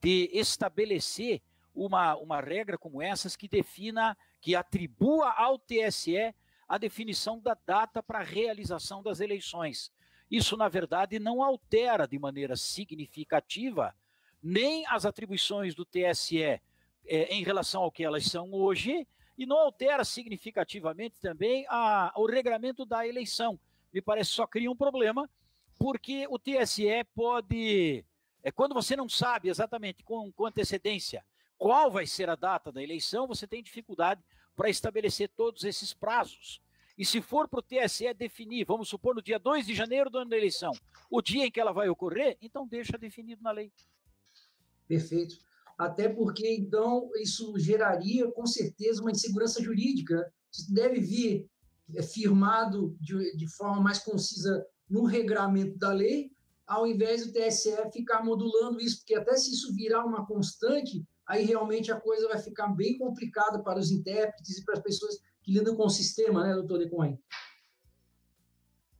[0.01, 1.43] de estabelecer
[1.75, 6.33] uma, uma regra como essas que defina, que atribua ao TSE
[6.73, 9.93] a definição da data para a realização das eleições.
[10.31, 13.95] Isso, na verdade, não altera de maneira significativa
[14.43, 16.63] nem as atribuições do TSE é,
[17.05, 19.07] em relação ao que elas são hoje
[19.37, 23.61] e não altera significativamente também a, o regramento da eleição.
[23.93, 25.29] Me parece só cria um problema,
[25.79, 28.03] porque o TSE pode,
[28.43, 31.23] é, quando você não sabe exatamente com, com antecedência
[31.59, 36.61] qual vai ser a data da eleição, você tem dificuldade para estabelecer todos esses prazos.
[36.97, 40.19] E se for para o TSE definir, vamos supor, no dia 2 de janeiro do
[40.19, 40.73] ano da eleição,
[41.11, 43.73] o dia em que ela vai ocorrer, então deixa definido na lei.
[44.87, 45.37] Perfeito.
[45.79, 50.33] Até porque, então, isso geraria, com certeza, uma insegurança jurídica.
[50.53, 51.51] Isso deve vir
[51.95, 56.31] é, firmado de, de forma mais concisa no regramento da lei,
[56.67, 61.45] ao invés do TSE ficar modulando isso, porque até se isso virar uma constante, aí
[61.45, 65.53] realmente a coisa vai ficar bem complicada para os intérpretes e para as pessoas que
[65.53, 67.19] lidam com o sistema, né, doutor Decoin?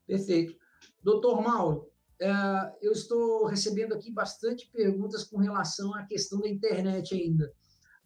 [0.07, 0.57] Perfeito.
[1.03, 2.31] Doutor Mauro, é,
[2.81, 7.53] eu estou recebendo aqui bastante perguntas com relação à questão da internet ainda,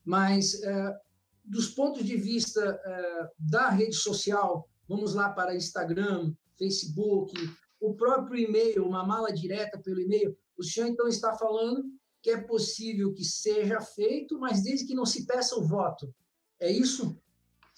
[0.05, 0.97] mas é,
[1.45, 7.35] dos pontos de vista é, da rede social, vamos lá para Instagram, Facebook,
[7.81, 11.85] o próprio e-mail, uma mala direta pelo e-mail, o senhor então está falando
[12.27, 16.13] que é possível que seja feito, mas desde que não se peça o voto.
[16.59, 17.17] É isso?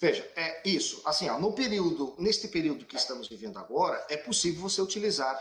[0.01, 1.03] Veja, é isso.
[1.05, 5.39] Assim, ó, no período, neste período que estamos vivendo agora, é possível você utilizar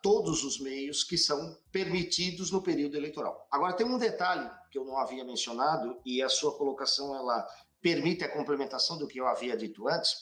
[0.00, 3.44] todos os meios que são permitidos no período eleitoral.
[3.50, 7.44] Agora tem um detalhe que eu não havia mencionado e a sua colocação ela
[7.82, 10.14] permite a complementação do que eu havia dito antes.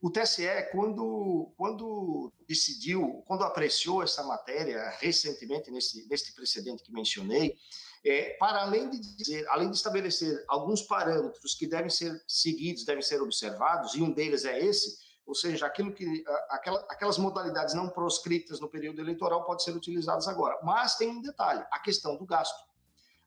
[0.00, 7.56] O TSE, quando, quando decidiu, quando apreciou essa matéria recentemente, nesse, neste precedente que mencionei,
[8.04, 13.02] é, para além de dizer, além de estabelecer alguns parâmetros que devem ser seguidos, devem
[13.02, 17.88] ser observados, e um deles é esse, ou seja, aquilo que aquela, aquelas modalidades não
[17.88, 20.56] proscritas no período eleitoral podem ser utilizadas agora.
[20.62, 22.64] Mas tem um detalhe: a questão do gasto,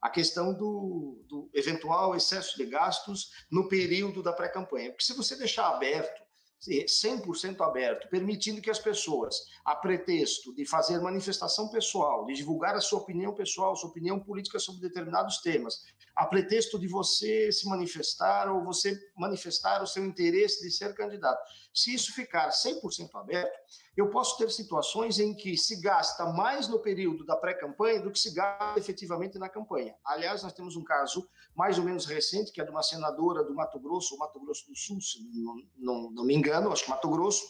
[0.01, 4.91] a questão do, do eventual excesso de gastos no período da pré-campanha.
[4.91, 6.28] Porque se você deixar aberto
[6.61, 12.81] 100% aberto, permitindo que as pessoas, a pretexto de fazer manifestação pessoal, de divulgar a
[12.81, 15.83] sua opinião pessoal, sua opinião política sobre determinados temas,
[16.15, 21.39] a pretexto de você se manifestar ou você manifestar o seu interesse de ser candidato.
[21.73, 23.57] Se isso ficar 100% aberto,
[23.95, 28.19] eu posso ter situações em que se gasta mais no período da pré-campanha do que
[28.19, 29.95] se gasta efetivamente na campanha.
[30.05, 33.53] Aliás, nós temos um caso mais ou menos recente, que é de uma senadora do
[33.53, 36.89] Mato Grosso, ou Mato Grosso do Sul, se não, não, não me engano, acho que
[36.89, 37.43] Mato Grosso,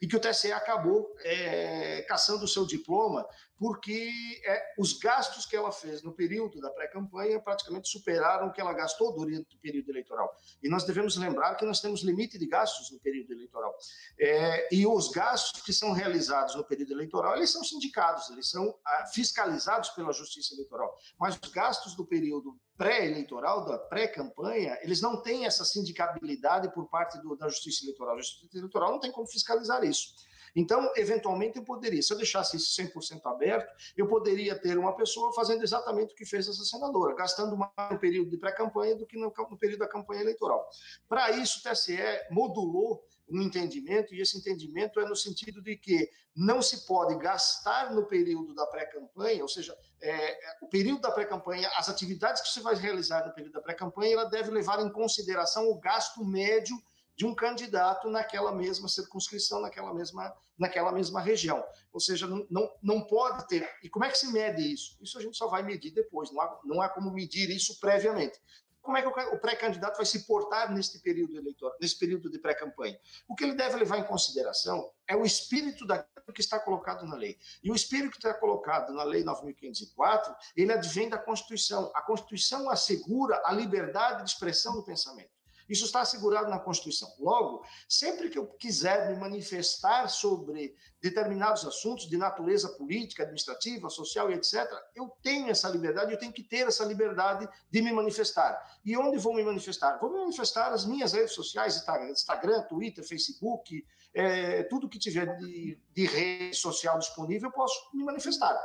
[0.00, 3.26] e que o TSE acabou é, caçando o seu diploma
[3.58, 4.10] porque
[4.44, 8.72] é, os gastos que ela fez no período da pré-campanha praticamente superaram o que ela
[8.72, 10.34] gastou durante o período eleitoral.
[10.62, 13.74] E nós devemos lembrar que nós temos limite de gastos no período eleitoral.
[14.20, 18.78] É, e os gastos que são realizados no período eleitoral, eles são sindicados, eles são
[18.84, 20.94] ah, fiscalizados pela Justiça Eleitoral.
[21.18, 27.18] Mas os gastos do período pré-eleitoral, da pré-campanha, eles não têm essa sindicabilidade por parte
[27.22, 28.14] do, da Justiça Eleitoral.
[28.14, 30.14] A Justiça Eleitoral não tem como fiscalizar isso.
[30.56, 35.30] Então, eventualmente, eu poderia, se eu deixasse isso 100% aberto, eu poderia ter uma pessoa
[35.34, 39.18] fazendo exatamente o que fez essa senadora, gastando mais no período de pré-campanha do que
[39.18, 40.66] no, no período da campanha eleitoral.
[41.06, 41.98] Para isso, o TSE
[42.30, 47.92] modulou um entendimento, e esse entendimento é no sentido de que não se pode gastar
[47.92, 52.48] no período da pré-campanha, ou seja, é, é o período da pré-campanha, as atividades que
[52.48, 56.76] você vai realizar no período da pré-campanha, ela deve levar em consideração o gasto médio
[57.16, 61.64] de um candidato naquela mesma circunscrição, naquela mesma, naquela mesma região.
[61.92, 63.68] Ou seja, não, não, não pode ter.
[63.82, 64.98] E como é que se mede isso?
[65.00, 68.38] Isso a gente só vai medir depois, não há, não há como medir isso previamente.
[68.82, 72.96] Como é que o pré-candidato vai se portar neste período eleitoral, nesse período de pré-campanha?
[73.26, 77.16] O que ele deve levar em consideração é o espírito daquilo que está colocado na
[77.16, 77.36] lei.
[77.64, 81.90] E o espírito que está colocado na Lei 9.504, ele advém da Constituição.
[81.96, 85.35] A Constituição assegura a liberdade de expressão do pensamento.
[85.68, 87.08] Isso está assegurado na Constituição.
[87.18, 94.30] Logo, sempre que eu quiser me manifestar sobre determinados assuntos de natureza política, administrativa, social
[94.30, 98.78] e etc., eu tenho essa liberdade, eu tenho que ter essa liberdade de me manifestar.
[98.84, 99.98] E onde vou me manifestar?
[99.98, 105.78] Vou me manifestar nas minhas redes sociais, Instagram, Twitter, Facebook, é, tudo que tiver de,
[105.92, 108.56] de rede social disponível, eu posso me manifestar.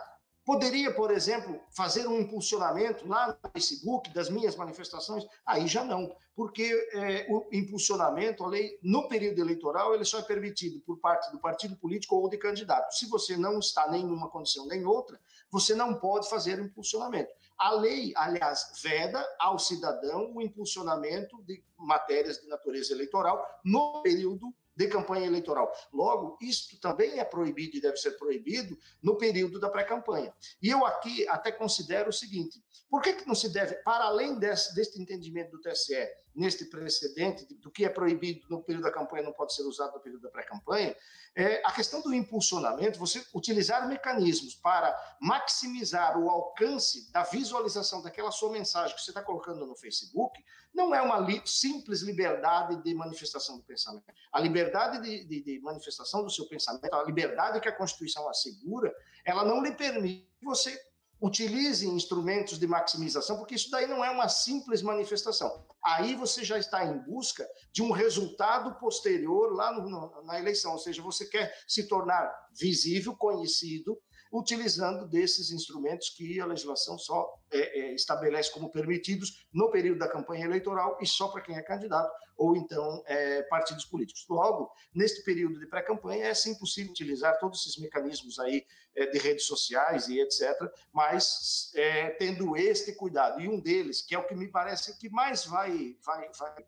[0.44, 5.24] Poderia, por exemplo, fazer um impulsionamento lá no Facebook das minhas manifestações?
[5.46, 6.64] Aí já não, porque
[6.94, 11.39] é, o impulsionamento, a lei, no período eleitoral, ele só é permitido por parte do
[11.39, 12.92] partido político ou de candidato.
[12.92, 15.20] Se você não está nem numa condição nem outra,
[15.52, 17.32] você não pode fazer impulsionamento.
[17.56, 24.52] A lei, aliás, veda ao cidadão o impulsionamento de matérias de natureza eleitoral no período
[24.76, 25.72] de campanha eleitoral.
[25.93, 30.34] Logo, isto também é proibido e deve ser proibido no período da pré-campanha.
[30.61, 34.38] E eu aqui até considero o seguinte: por que, que não se deve, para além
[34.39, 39.23] desse, deste entendimento do TSE, neste precedente do que é proibido no período da campanha
[39.23, 40.95] não pode ser usado no período da pré-campanha,
[41.36, 48.32] é a questão do impulsionamento, você utilizar mecanismos para maximizar o alcance da visualização daquela
[48.32, 52.93] sua mensagem que você está colocando no Facebook, não é uma li simples liberdade de
[52.93, 54.05] manifestação do pensamento.
[54.32, 58.93] A liberdade de, de, de manifestação do seu pensamento, a liberdade que a Constituição assegura,
[59.25, 60.77] ela não lhe permite você
[61.21, 65.63] utilize instrumentos de maximização, porque isso daí não é uma simples manifestação.
[65.84, 70.79] Aí você já está em busca de um resultado posterior lá no, na eleição, ou
[70.79, 73.97] seja, você quer se tornar visível, conhecido,
[74.32, 80.07] utilizando desses instrumentos que a legislação só é, é, estabelece como permitidos no período da
[80.07, 84.25] campanha eleitoral e só para quem é candidato ou então é, partidos políticos.
[84.29, 88.65] Logo, neste período de pré-campanha é sim possível utilizar todos esses mecanismos aí
[88.95, 90.49] é, de redes sociais e etc,
[90.93, 95.09] mas é, tendo este cuidado e um deles que é o que me parece que
[95.09, 96.65] mais vai vai vai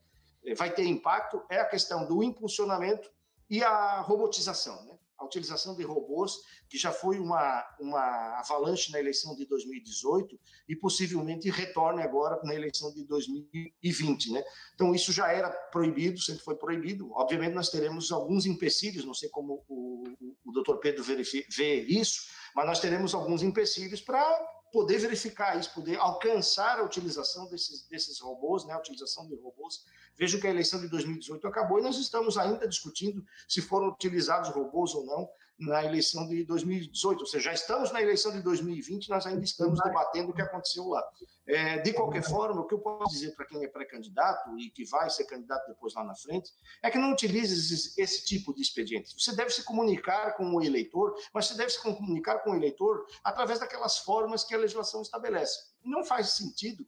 [0.55, 3.09] vai ter impacto é a questão do impulsionamento
[3.49, 4.97] e a robotização, né?
[5.23, 10.75] A utilização de robôs, que já foi uma, uma avalanche na eleição de 2018 e
[10.75, 14.31] possivelmente retorne agora na eleição de 2020.
[14.31, 14.43] Né?
[14.75, 17.11] Então, isso já era proibido, sempre foi proibido.
[17.13, 22.27] Obviamente, nós teremos alguns empecilhos, não sei como o, o, o doutor Pedro vê isso,
[22.55, 24.21] mas nós teremos alguns empecilhos para
[24.73, 29.85] poder verificar isso, poder alcançar a utilização desses, desses robôs, né, a utilização de robôs.
[30.15, 34.49] Vejo que a eleição de 2018 acabou e nós estamos ainda discutindo se foram utilizados
[34.49, 39.09] robôs ou não na eleição de 2018, ou seja, já estamos na eleição de 2020,
[39.09, 41.03] nós ainda estamos debatendo o que aconteceu lá.
[41.45, 44.85] É, de qualquer forma, o que eu posso dizer para quem é pré-candidato e que
[44.85, 46.51] vai ser candidato depois lá na frente,
[46.81, 49.13] é que não utilize esse, esse, tipo de expediente.
[49.19, 53.05] Você deve se comunicar com o eleitor, mas você deve se comunicar com o eleitor
[53.23, 55.59] através daquelas formas que a legislação estabelece.
[55.83, 56.87] Não faz sentido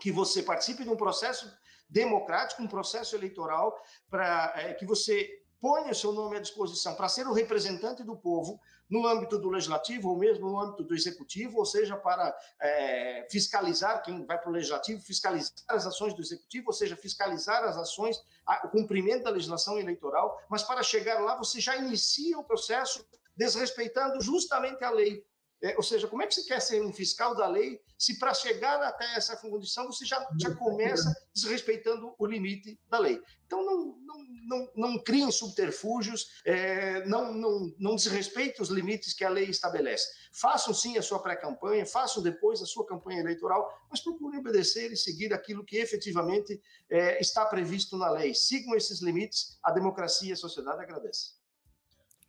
[0.00, 1.50] que você participe de um processo
[1.88, 3.76] democrático, um processo eleitoral,
[4.10, 8.16] para é, que você ponha o seu nome à disposição para ser o representante do
[8.16, 13.26] povo no âmbito do legislativo ou mesmo no âmbito do executivo, ou seja, para é,
[13.30, 17.76] fiscalizar quem vai para o legislativo, fiscalizar as ações do executivo, ou seja, fiscalizar as
[17.76, 18.16] ações,
[18.64, 23.04] o cumprimento da legislação eleitoral, mas para chegar lá você já inicia o processo
[23.36, 25.24] desrespeitando justamente a lei.
[25.62, 28.34] É, ou seja, como é que você quer ser um fiscal da lei se para
[28.34, 33.22] chegar até essa condição você já, já começa desrespeitando o limite da lei?
[33.46, 39.24] Então, não, não, não, não criem subterfúgios, é, não, não, não desrespeitem os limites que
[39.24, 40.06] a lei estabelece.
[40.30, 44.96] Façam sim a sua pré-campanha, façam depois a sua campanha eleitoral, mas procurem obedecer e
[44.96, 48.34] seguir aquilo que efetivamente é, está previsto na lei.
[48.34, 51.34] Sigam esses limites, a democracia e a sociedade agradecem.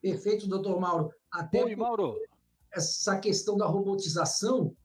[0.01, 1.11] Perfeito, doutor Mauro.
[1.29, 2.15] Até Oi, Mauro
[2.71, 4.75] essa questão da robotização,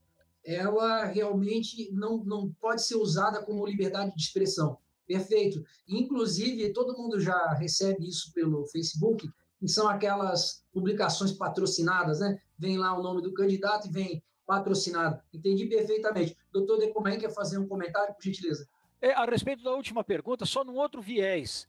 [0.45, 4.79] ela realmente não, não pode ser usada como liberdade de expressão.
[5.07, 5.63] Perfeito.
[5.87, 9.29] Inclusive, todo mundo já recebe isso pelo Facebook,
[9.59, 12.41] que são aquelas publicações patrocinadas, né?
[12.59, 15.21] Vem lá o nome do candidato e vem patrocinado.
[15.33, 16.37] Entendi perfeitamente.
[16.53, 18.67] Doutor Decomain quer fazer um comentário, por gentileza?
[19.01, 21.69] É, a respeito da última pergunta, só num outro viés.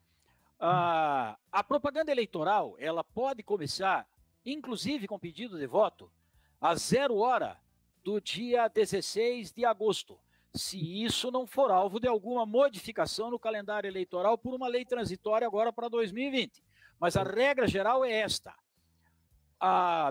[0.59, 4.07] Ah, a propaganda eleitoral, ela pode começar
[4.45, 6.11] inclusive com pedido de voto,
[6.59, 7.59] a zero hora
[8.03, 10.19] do dia 16 de agosto,
[10.53, 15.47] se isso não for alvo de alguma modificação no calendário eleitoral por uma lei transitória
[15.47, 16.63] agora para 2020.
[16.99, 18.53] Mas a regra geral é esta: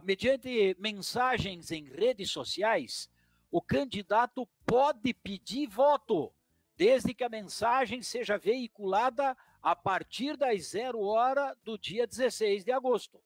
[0.02, 3.08] mediante mensagens em redes sociais,
[3.50, 6.32] o candidato pode pedir voto,
[6.76, 12.72] desde que a mensagem seja veiculada a partir das zero hora do dia 16 de
[12.72, 13.22] agosto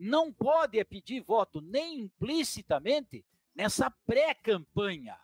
[0.00, 3.22] não pode é pedir voto nem implicitamente
[3.54, 5.14] nessa pré-campanha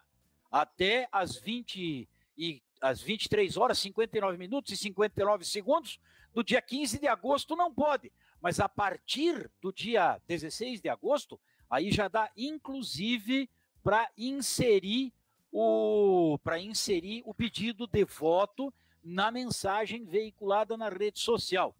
[0.52, 2.06] até as 20
[2.36, 5.98] e às 23 horas 59 minutos e 59 segundos
[6.34, 11.40] do dia 15 de agosto não pode, mas a partir do dia 16 de agosto
[11.70, 13.48] aí já dá inclusive
[13.82, 15.10] para inserir
[15.50, 18.72] o para inserir o pedido de voto
[19.02, 21.74] na mensagem veiculada na rede social.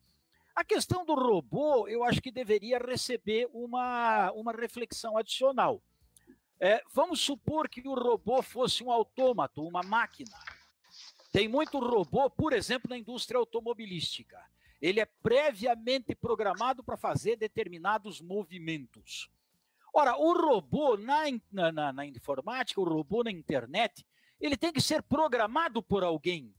[0.56, 5.82] A questão do robô, eu acho que deveria receber uma, uma reflexão adicional.
[6.58, 10.34] É, vamos supor que o robô fosse um autômato, uma máquina.
[11.30, 14.42] Tem muito robô, por exemplo, na indústria automobilística.
[14.80, 19.30] Ele é previamente programado para fazer determinados movimentos.
[19.92, 24.06] Ora, o robô na, na, na, informática, o robô na internet,
[24.40, 26.54] ele tem que ser programado por alguém.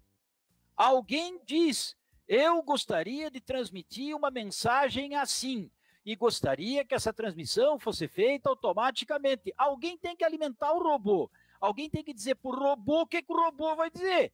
[0.76, 1.98] Alguém diz,
[2.28, 5.72] eu gostaria de transmitir uma mensagem assim
[6.06, 9.54] e gostaria que essa transmissão fosse feita automaticamente.
[9.58, 11.30] Alguém tem que alimentar o robô.
[11.60, 14.32] Alguém tem que dizer para o robô o que, que o robô vai dizer.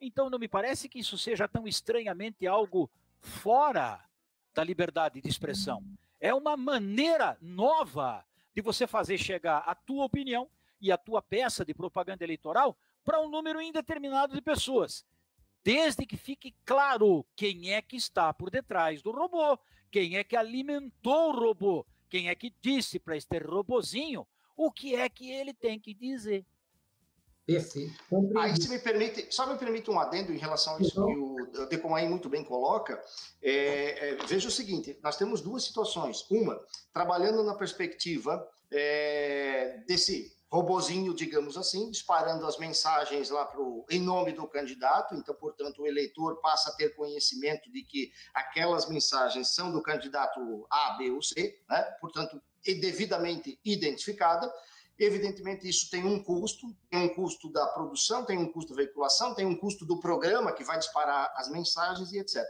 [0.00, 2.90] Então não me parece que isso seja tão estranhamente algo
[3.20, 4.04] fora
[4.54, 5.82] da liberdade de expressão.
[6.20, 8.24] É uma maneira nova
[8.54, 10.48] de você fazer chegar a tua opinião
[10.80, 15.04] e a tua peça de propaganda eleitoral para um número indeterminado de pessoas.
[15.64, 19.58] Desde que fique claro quem é que está por detrás do robô,
[19.90, 24.94] quem é que alimentou o robô, quem é que disse para este robozinho o que
[24.94, 26.44] é que ele tem que dizer.
[27.44, 27.92] Perfeito.
[28.38, 31.06] Aí, se me permite, só me permite um adendo em relação a isso então,
[31.52, 33.02] que o Decomain muito bem coloca.
[33.42, 36.24] É, é, veja o seguinte: nós temos duas situações.
[36.30, 36.60] Uma,
[36.92, 44.32] trabalhando na perspectiva é, desse robozinho, digamos assim, disparando as mensagens lá pro, em nome
[44.32, 45.14] do candidato.
[45.14, 50.66] Então, portanto, o eleitor passa a ter conhecimento de que aquelas mensagens são do candidato
[50.70, 51.82] A, B ou C, né?
[51.98, 54.52] portanto, devidamente identificada.
[54.98, 59.34] Evidentemente, isso tem um custo, tem um custo da produção, tem um custo da veiculação,
[59.34, 62.44] tem um custo do programa que vai disparar as mensagens e etc.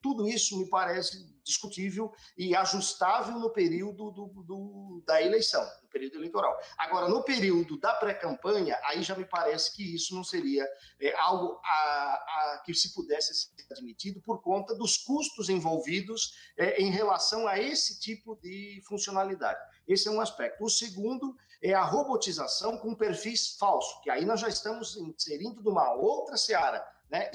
[0.00, 6.16] Tudo isso me parece discutível e ajustável no período do, do, da eleição, no período
[6.16, 6.56] eleitoral.
[6.76, 10.66] Agora, no período da pré-campanha, aí já me parece que isso não seria
[11.00, 16.80] é, algo a, a, que se pudesse ser admitido por conta dos custos envolvidos é,
[16.80, 19.58] em relação a esse tipo de funcionalidade.
[19.86, 20.62] Esse é um aspecto.
[20.62, 25.68] O segundo é a robotização com perfis falsos, que aí nós já estamos inserindo de
[25.68, 26.84] uma outra seara.
[27.10, 27.30] Né?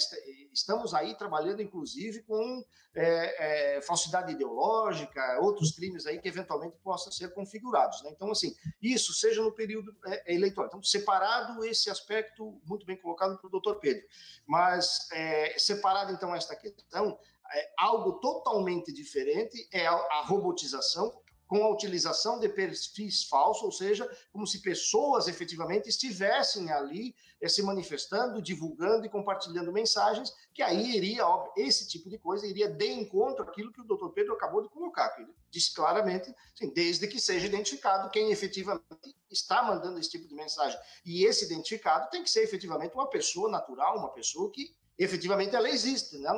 [0.51, 2.63] Estamos aí trabalhando, inclusive, com
[2.95, 8.01] é, é, falsidade ideológica, outros crimes aí que eventualmente possam ser configurados.
[8.03, 8.11] Né?
[8.11, 10.67] Então, assim, isso seja no período é, eleitoral.
[10.67, 14.03] Então, separado esse aspecto, muito bem colocado pelo doutor Pedro,
[14.45, 17.17] mas é, separado, então, esta questão,
[17.51, 21.22] é, algo totalmente diferente é a, a robotização
[21.53, 27.47] com a utilização de perfis falsos, ou seja, como se pessoas efetivamente estivessem ali eh,
[27.47, 32.67] se manifestando, divulgando e compartilhando mensagens, que aí iria, óbvio, esse tipo de coisa iria
[32.67, 36.73] de encontro àquilo que o doutor Pedro acabou de colocar, que ele disse claramente, assim,
[36.73, 38.83] desde que seja identificado quem efetivamente
[39.29, 40.79] está mandando esse tipo de mensagem.
[41.05, 45.69] E esse identificado tem que ser efetivamente uma pessoa natural, uma pessoa que efetivamente ela
[45.69, 46.31] existe, né?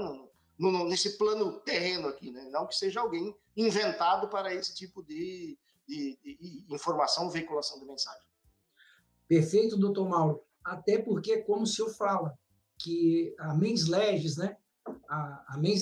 [0.58, 2.48] No, nesse plano terreno aqui, né?
[2.50, 8.26] não que seja alguém inventado para esse tipo de, de, de informação, veiculação de mensagem.
[9.28, 10.42] Perfeito, doutor Mauro.
[10.64, 12.38] Até porque, como o senhor fala,
[12.78, 14.58] que a mens legis, né,
[15.10, 15.82] a, a mens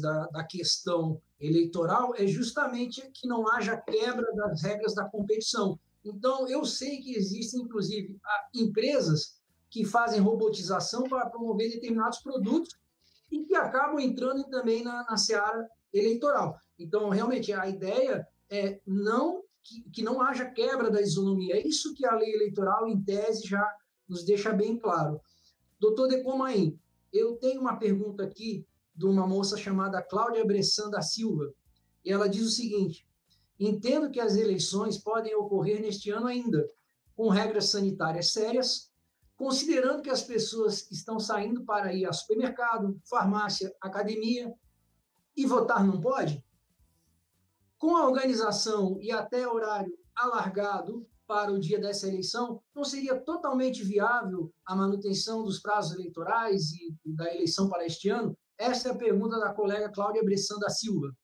[0.00, 5.78] da, da questão eleitoral é justamente que não haja quebra das regras da competição.
[6.04, 8.18] Então, eu sei que existem, inclusive,
[8.54, 12.76] empresas que fazem robotização para promover determinados produtos
[13.30, 16.56] e que acabam entrando também na, na seara eleitoral.
[16.78, 21.56] Então, realmente, a ideia é não que, que não haja quebra da isonomia.
[21.56, 23.66] É isso que a lei eleitoral, em tese, já
[24.08, 25.20] nos deixa bem claro.
[25.78, 26.78] Doutor Decomain,
[27.12, 31.52] eu tenho uma pergunta aqui de uma moça chamada Cláudia Bressan da Silva,
[32.04, 33.06] e ela diz o seguinte:
[33.58, 36.70] entendo que as eleições podem ocorrer neste ano ainda,
[37.14, 38.90] com regras sanitárias sérias,
[39.36, 44.52] considerando que as pessoas estão saindo para ir ao supermercado, farmácia, academia
[45.36, 46.42] e votar não pode,
[47.78, 53.84] com a organização e até horário alargado para o dia dessa eleição, não seria totalmente
[53.84, 58.36] viável a manutenção dos prazos eleitorais e da eleição para este ano?
[58.56, 61.14] Esta é a pergunta da colega Cláudia Bressan da Silva.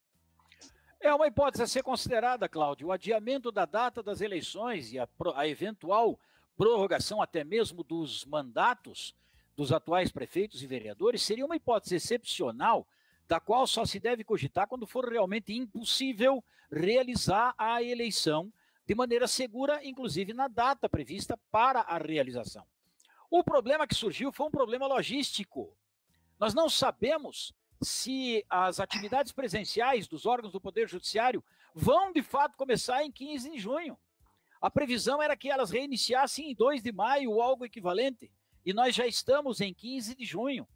[1.01, 2.89] É uma hipótese a ser considerada, Cláudio.
[2.89, 6.19] O adiamento da data das eleições e a, a eventual
[6.57, 9.15] prorrogação até mesmo dos mandatos
[9.57, 12.87] dos atuais prefeitos e vereadores seria uma hipótese excepcional,
[13.29, 18.53] da qual só se deve cogitar quando for realmente impossível realizar a eleição
[18.87, 22.67] de maneira segura, inclusive na data prevista para a realização.
[23.31, 25.77] O problema que surgiu foi um problema logístico.
[26.39, 31.43] Nós não sabemos se as atividades presenciais dos órgãos do Poder Judiciário
[31.75, 33.99] vão de fato começar em 15 de junho.
[34.63, 38.31] A previsão era que elas reiniciassem em 2 de maio ou algo equivalente,
[38.65, 40.69] e nós já estamos em 15 de junho.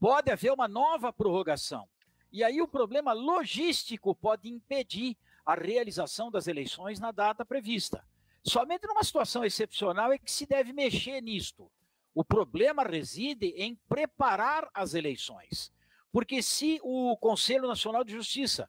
[0.00, 1.88] Pode haver uma nova prorrogação.
[2.32, 5.16] E aí o problema logístico pode impedir
[5.46, 8.04] a realização das eleições na data prevista.
[8.42, 11.70] Somente numa situação excepcional é que se deve mexer nisto.
[12.12, 15.72] O problema reside em preparar as eleições.
[16.10, 18.68] Porque se o Conselho Nacional de Justiça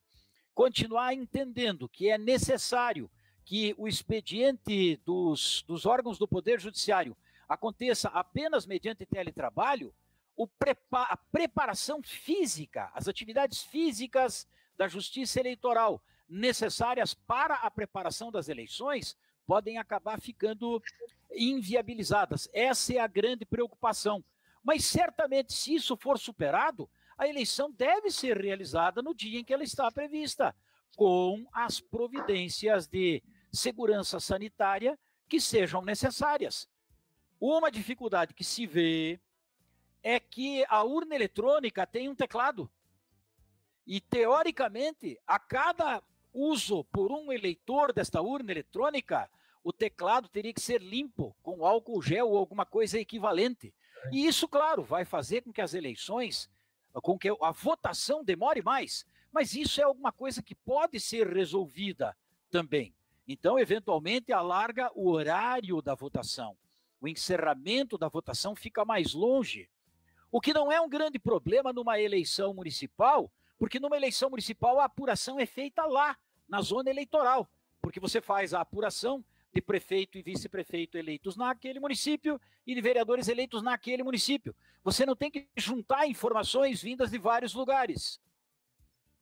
[0.53, 3.09] continuar entendendo que é necessário
[3.51, 7.17] que o expediente dos, dos órgãos do Poder Judiciário
[7.49, 9.93] aconteça apenas mediante teletrabalho,
[10.57, 14.47] prepa a preparação física, as atividades físicas
[14.77, 20.81] da justiça eleitoral necessárias para a preparação das eleições podem acabar ficando
[21.29, 22.47] inviabilizadas.
[22.53, 24.23] Essa é a grande preocupação.
[24.63, 29.53] Mas certamente, se isso for superado, a eleição deve ser realizada no dia em que
[29.53, 30.55] ela está prevista,
[30.95, 33.21] com as providências de
[33.51, 34.97] segurança sanitária
[35.27, 36.67] que sejam necessárias.
[37.39, 39.19] Uma dificuldade que se vê
[40.03, 42.69] é que a urna eletrônica tem um teclado.
[43.85, 49.29] E, teoricamente, a cada uso por um eleitor desta urna eletrônica,
[49.63, 53.73] o teclado teria que ser limpo com álcool gel ou alguma coisa equivalente.
[54.11, 56.49] E isso, claro, vai fazer com que as eleições,
[56.93, 59.05] com que a votação demore mais.
[59.31, 62.15] Mas isso é alguma coisa que pode ser resolvida
[62.49, 62.93] também.
[63.27, 66.57] Então, eventualmente, alarga o horário da votação.
[66.99, 69.69] O encerramento da votação fica mais longe.
[70.31, 74.85] O que não é um grande problema numa eleição municipal, porque numa eleição municipal a
[74.85, 76.17] apuração é feita lá,
[76.51, 77.49] na zona eleitoral,
[77.81, 83.29] porque você faz a apuração de prefeito e vice-prefeito eleitos naquele município e de vereadores
[83.29, 84.53] eleitos naquele município.
[84.83, 88.19] Você não tem que juntar informações vindas de vários lugares.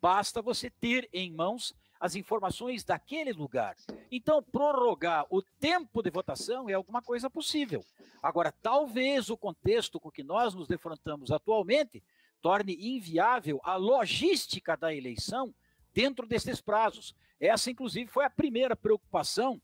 [0.02, 3.76] Basta você ter em mãos as informações daquele lugar.
[4.12, 7.84] Então, prorrogar o tempo de votação é alguma coisa possível.
[8.24, 12.02] Agora, talvez o contexto com que nós nos defrontamos atualmente
[12.42, 15.54] torne inviável a logística da eleição
[15.94, 17.14] dentro desses prazos.
[17.40, 19.62] Essa, inclusive, foi a primeira preocupação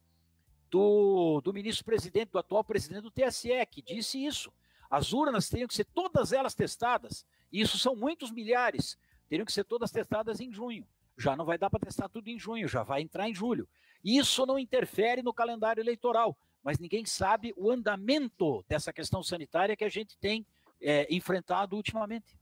[0.69, 4.51] do, do ministro-presidente, do atual presidente do TSE, que disse isso.
[4.89, 8.97] As urnas teriam que ser todas elas testadas, e isso são muitos milhares,
[9.29, 10.85] teriam que ser todas testadas em junho.
[11.17, 13.67] Já não vai dar para testar tudo em junho, já vai entrar em julho.
[14.03, 19.83] Isso não interfere no calendário eleitoral, mas ninguém sabe o andamento dessa questão sanitária que
[19.83, 20.45] a gente tem
[20.81, 22.37] é, enfrentado ultimamente.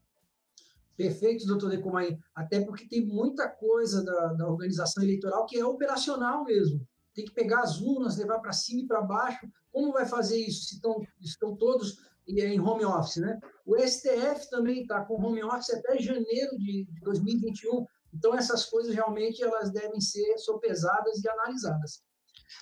[0.97, 2.17] Perfeito, doutor Decomai.
[2.35, 7.33] Até porque tem muita coisa da, da organização eleitoral que é operacional mesmo tem que
[7.33, 9.47] pegar as urnas, levar para cima e para baixo.
[9.71, 11.97] Como vai fazer isso se estão, estão todos
[12.27, 13.39] em home office, né?
[13.65, 17.85] O STF também está com home office até janeiro de 2021.
[18.13, 22.01] Então, essas coisas realmente elas devem ser sopesadas e analisadas.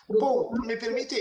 [0.07, 1.15] Bom, me permite,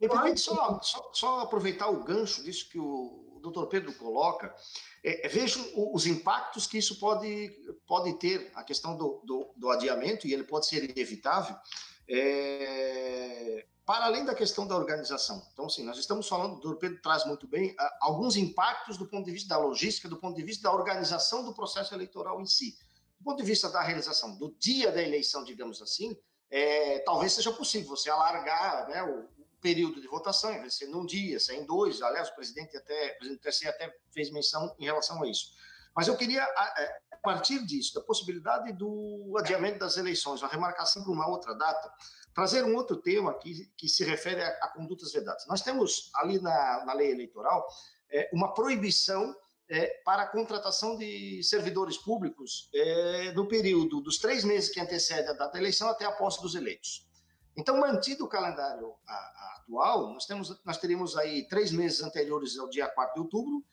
[0.00, 4.54] me permite só, só, só, aproveitar o gancho disso que o doutor Pedro coloca.
[5.02, 7.50] É, é, vejo os impactos que isso pode,
[7.86, 11.56] pode ter, a questão do, do, do adiamento, e ele pode ser inevitável,
[12.08, 15.42] é, para além da questão da organização.
[15.52, 16.76] Então, sim, nós estamos falando, o Dr.
[16.76, 20.42] Pedro traz muito bem, alguns impactos do ponto de vista da logística, do ponto de
[20.42, 22.76] vista da organização do processo eleitoral em si.
[23.20, 26.18] Do ponto de vista da realização do dia da eleição, digamos assim,
[26.50, 30.78] é, talvez seja possível você alargar né, o, o, período de votação, em vez de
[30.78, 32.00] ser num dia, ser em dois.
[32.00, 35.52] Aliás, o presidente até, o presidente do TSE até fez menção em relação a isso.
[35.94, 41.02] Mas eu queria, é, a partir disso, da possibilidade do adiamento das eleições, a remarcação
[41.02, 41.92] para uma outra data,
[42.34, 45.46] trazer um outro tema que, que se refere a, a condutas vedadas.
[45.46, 47.66] Nós temos ali na, na lei eleitoral
[48.10, 49.36] é, uma proibição
[49.70, 55.28] é, para a contratação de servidores públicos é, no período dos três meses que antecede
[55.28, 57.08] a data da eleição até a posse dos eleitos.
[57.56, 62.58] Então, mantido o calendário a, a atual, nós, temos, nós teríamos aí três meses anteriores
[62.58, 63.64] ao dia 4 de outubro,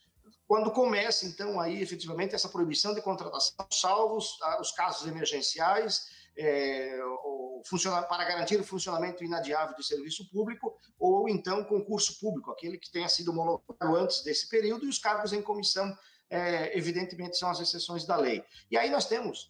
[0.48, 7.00] quando começa, então, aí efetivamente essa proibição de contratação, salvos ah, os casos emergenciais, é,
[8.08, 10.77] para garantir o funcionamento inadiável do serviço público,
[11.08, 15.34] ou então concurso público, aquele que tenha sido homologado antes desse período, e os cargos
[15.34, 15.98] em comissão,
[16.30, 18.44] é, evidentemente, são as exceções da lei.
[18.70, 19.50] E aí nós temos,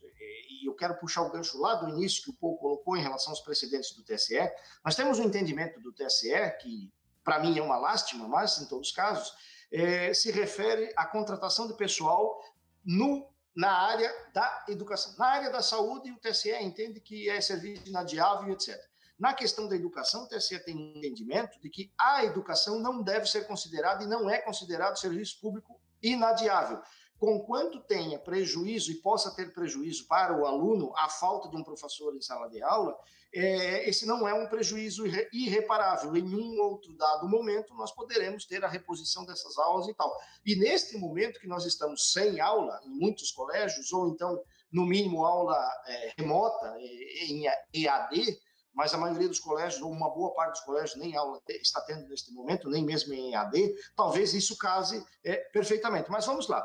[0.49, 3.31] e eu quero puxar o gancho lá do início que o Paul colocou em relação
[3.31, 4.39] aos precedentes do TSE,
[4.85, 6.29] nós temos um entendimento do TSE,
[6.61, 6.91] que
[7.23, 9.33] para mim é uma lástima, mas em todos os casos,
[9.71, 12.41] é, se refere à contratação de pessoal
[12.85, 15.13] no, na área da educação.
[15.17, 18.79] Na área da saúde, o TSE entende que é serviço inadiável, etc.
[19.17, 23.25] Na questão da educação, o TSE tem um entendimento de que a educação não deve
[23.25, 26.81] ser considerada e não é considerado serviço público inadiável
[27.19, 32.15] conquanto tenha prejuízo e possa ter prejuízo para o aluno a falta de um professor
[32.15, 32.95] em sala de aula,
[33.33, 36.15] é, esse não é um prejuízo irre, irreparável.
[36.15, 40.15] Em um outro dado momento, nós poderemos ter a reposição dessas aulas e tal.
[40.45, 44.41] E neste momento que nós estamos sem aula em muitos colégios, ou então,
[44.71, 45.57] no mínimo, aula
[45.87, 48.39] é, remota, é, em EAD,
[48.77, 52.07] mas a maioria dos colégios, ou uma boa parte dos colégios, nem aula está tendo
[52.07, 56.11] neste momento, nem mesmo em EAD, talvez isso case é, perfeitamente.
[56.11, 56.63] Mas vamos lá.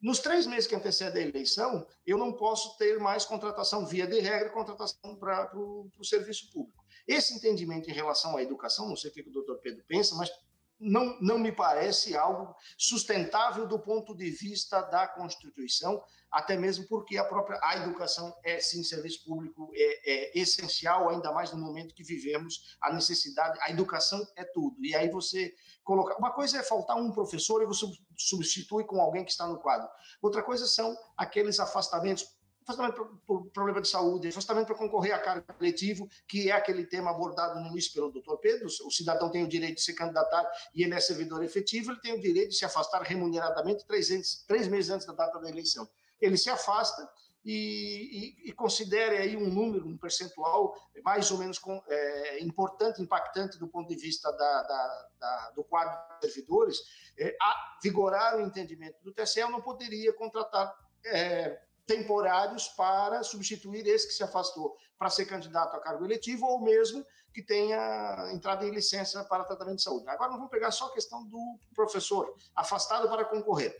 [0.00, 4.18] Nos três meses que antecedem a eleição, eu não posso ter mais contratação via de
[4.20, 6.82] regra, contratação para o serviço público.
[7.06, 10.30] Esse entendimento em relação à educação, não sei o que o doutor Pedro pensa, mas
[10.80, 17.18] não, não me parece algo sustentável do ponto de vista da Constituição, até mesmo porque
[17.18, 21.94] a própria a educação é sim serviço público é, é, essencial ainda mais no momento
[21.94, 24.76] que vivemos a necessidade a educação é tudo.
[24.84, 25.52] E aí você
[25.84, 29.58] colocar uma coisa é faltar um professor e você substitui com alguém que está no
[29.58, 29.88] quadro.
[30.22, 35.44] Outra coisa são aqueles afastamentos afastamento por problema de saúde, afastamento para concorrer a cargo
[35.52, 39.48] coletivo, que é aquele tema abordado no início pelo doutor Pedro, o cidadão tem o
[39.48, 42.64] direito de se candidatar e ele é servidor efetivo, ele tem o direito de se
[42.64, 45.88] afastar remuneradamente três, três meses antes da data da eleição.
[46.20, 47.08] Ele se afasta
[47.44, 53.00] e, e, e, considere aí um número, um percentual mais ou menos com, é, importante,
[53.00, 56.76] impactante do ponto de vista da, da, da, do quadro de servidores,
[57.18, 60.74] é, a vigorar o entendimento do TSE, não poderia contratar
[61.06, 61.58] é,
[61.90, 67.04] temporários para substituir esse que se afastou para ser candidato a cargo eletivo ou mesmo
[67.32, 70.08] que tenha entrado em licença para tratamento de saúde.
[70.08, 73.76] Agora, nós vamos pegar só a questão do professor afastado para concorrer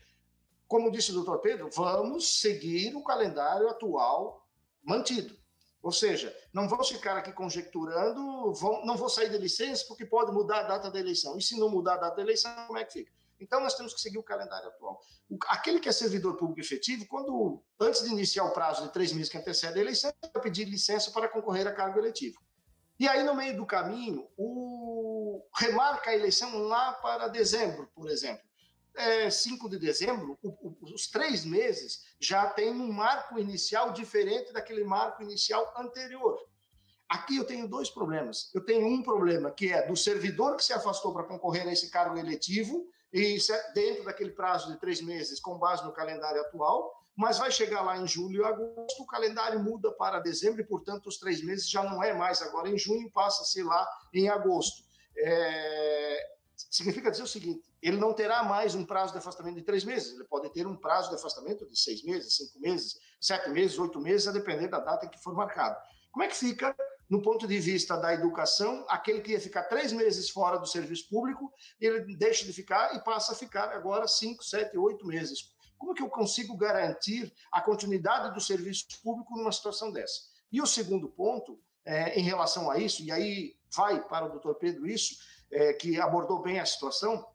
[0.71, 4.47] como disse o doutor Pedro, vamos seguir o calendário atual
[4.85, 5.37] mantido.
[5.83, 10.31] Ou seja, não vamos ficar aqui conjecturando, vão, não vou sair de licença porque pode
[10.31, 11.37] mudar a data da eleição.
[11.37, 13.13] E se não mudar a data da eleição, como é que fica?
[13.41, 15.01] Então, nós temos que seguir o calendário atual.
[15.29, 19.13] O, aquele que é servidor público efetivo, quando antes de iniciar o prazo de três
[19.13, 22.39] meses que antecede a eleição, vai pedir licença para concorrer a cargo eletivo.
[22.99, 28.51] E aí, no meio do caminho, o, remarca a eleição lá para dezembro, por exemplo
[28.95, 34.53] é, 5 de dezembro, o, o, os três meses já tem um marco inicial diferente
[34.53, 36.39] daquele marco inicial anterior.
[37.09, 38.51] Aqui eu tenho dois problemas.
[38.55, 41.91] Eu tenho um problema que é do servidor que se afastou para concorrer a esse
[41.91, 47.01] cargo eletivo, e é dentro daquele prazo de três meses, com base no calendário atual,
[47.17, 51.07] mas vai chegar lá em julho e agosto, o calendário muda para dezembro, e, portanto,
[51.09, 54.29] os três meses já não é mais agora em junho, passa a ser lá em
[54.29, 54.85] agosto.
[55.17, 56.31] É...
[56.57, 60.15] Significa dizer o seguinte: ele não terá mais um prazo de afastamento de três meses,
[60.15, 64.01] ele pode ter um prazo de afastamento de seis meses, cinco meses, sete meses, oito
[64.01, 65.77] meses, a depender da data que for marcado.
[66.13, 66.75] Como é que fica,
[67.11, 71.09] no ponto de vista da educação, aquele que ia ficar três meses fora do serviço
[71.09, 75.53] público, ele deixa de ficar e passa a ficar agora cinco, sete, oito meses?
[75.77, 80.21] Como que eu consigo garantir a continuidade do serviço público numa situação dessa?
[80.53, 84.55] E o segundo ponto, é, em relação a isso, e aí vai para o doutor
[84.55, 85.17] Pedro isso,
[85.51, 87.27] é, que abordou bem a situação,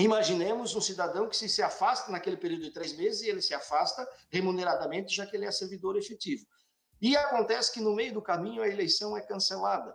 [0.00, 3.52] Imaginemos um cidadão que se, se afasta naquele período de três meses e ele se
[3.52, 6.46] afasta remuneradamente, já que ele é servidor efetivo.
[7.02, 9.92] E acontece que no meio do caminho a eleição é cancelada.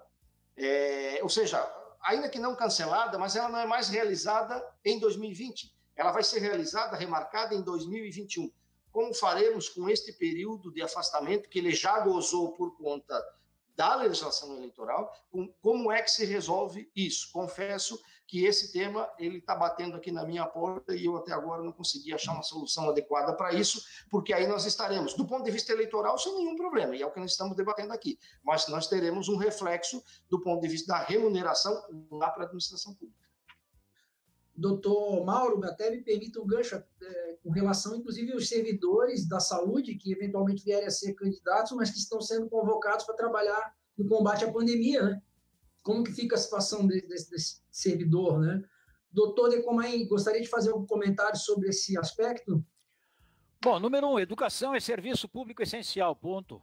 [0.58, 1.58] É, ou seja,
[2.04, 5.74] ainda que não cancelada, mas ela não é mais realizada em 2020.
[5.96, 8.52] Ela vai ser realizada, remarcada em 2021.
[8.92, 13.18] Como faremos com este período de afastamento que ele já gozou por conta
[13.74, 15.14] da legislação eleitoral?
[15.62, 17.32] Como é que se resolve isso?
[17.32, 17.98] Confesso
[18.28, 21.72] que esse tema ele está batendo aqui na minha porta e eu até agora não
[21.72, 25.72] consegui achar uma solução adequada para isso, porque aí nós estaremos, do ponto de vista
[25.72, 29.30] eleitoral, sem nenhum problema, e é o que nós estamos debatendo aqui, mas nós teremos
[29.30, 31.74] um reflexo do ponto de vista da remuneração
[32.12, 33.26] lá para a administração pública.
[34.54, 39.96] Doutor Mauro, até me permita um gancho é, com relação, inclusive, aos servidores da saúde
[39.96, 44.44] que eventualmente vierem a ser candidatos, mas que estão sendo convocados para trabalhar no combate
[44.44, 45.22] à pandemia, né?
[45.88, 48.62] Como que fica a situação desse, desse, desse servidor, né?
[49.10, 52.62] Doutor Decomain, gostaria de fazer algum comentário sobre esse aspecto?
[53.64, 56.62] Bom, número um, educação é serviço público essencial, ponto.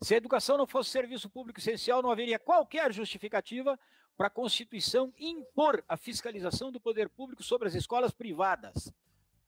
[0.00, 3.76] Se a educação não fosse serviço público essencial, não haveria qualquer justificativa
[4.16, 8.94] para a Constituição impor a fiscalização do poder público sobre as escolas privadas.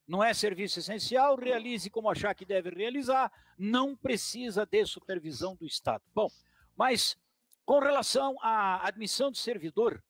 [0.05, 5.65] Não é serviço essencial, realize como achar que deve realizar, não precisa de supervisão do
[5.65, 6.03] Estado.
[6.13, 6.29] Bom,
[6.77, 7.17] mas
[7.65, 10.03] com relação à admissão de servidor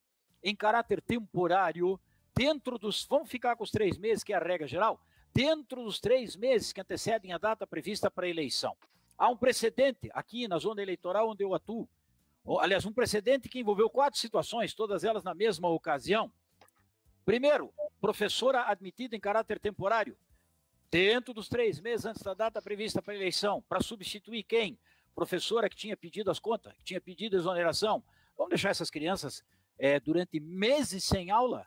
[0.43, 1.99] em caráter temporário,
[2.35, 3.05] dentro dos.
[3.05, 5.01] Vamos ficar com os três meses, que é a regra geral,
[5.33, 8.75] dentro dos três meses que antecedem a data prevista para a eleição.
[9.17, 11.87] Há um precedente aqui na zona eleitoral onde eu atuo.
[12.59, 16.31] Aliás, um precedente que envolveu quatro situações, todas elas na mesma ocasião.
[17.25, 20.15] Primeiro, professora admitida em caráter temporário,
[20.91, 24.77] dentro dos três meses antes da data prevista para a eleição, para substituir quem?
[25.15, 28.03] Professora que tinha pedido as contas, que tinha pedido exoneração.
[28.37, 29.43] Vamos deixar essas crianças
[29.79, 31.65] é, durante meses sem aula?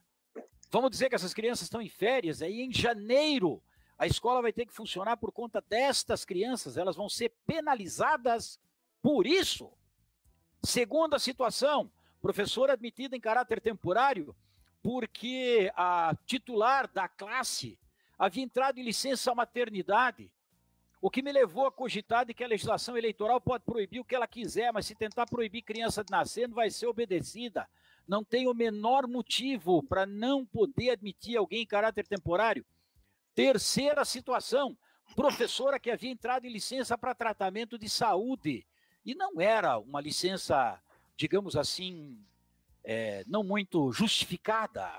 [0.70, 3.62] Vamos dizer que essas crianças estão em férias, aí em janeiro
[3.98, 8.60] a escola vai ter que funcionar por conta destas crianças, elas vão ser penalizadas
[9.02, 9.72] por isso.
[10.62, 11.90] Segunda situação,
[12.20, 14.36] professora admitida em caráter temporário,
[14.82, 17.78] porque a titular da classe
[18.18, 20.30] havia entrado em licença maternidade
[21.00, 24.16] O que me levou a cogitar de que a legislação eleitoral pode proibir o que
[24.16, 27.68] ela quiser, mas se tentar proibir criança de nascer, não vai ser obedecida.
[28.06, 32.66] Não tem o menor motivo para não poder admitir alguém em caráter temporário.
[33.34, 34.76] Terceira situação,
[35.14, 38.66] professora que havia entrado em licença para tratamento de saúde.
[39.04, 40.82] E não era uma licença,
[41.16, 42.18] digamos assim,
[42.82, 44.90] é, não muito justificada.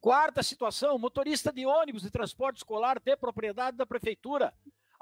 [0.00, 4.52] Quarta situação, motorista de ônibus de transporte escolar de propriedade da prefeitura.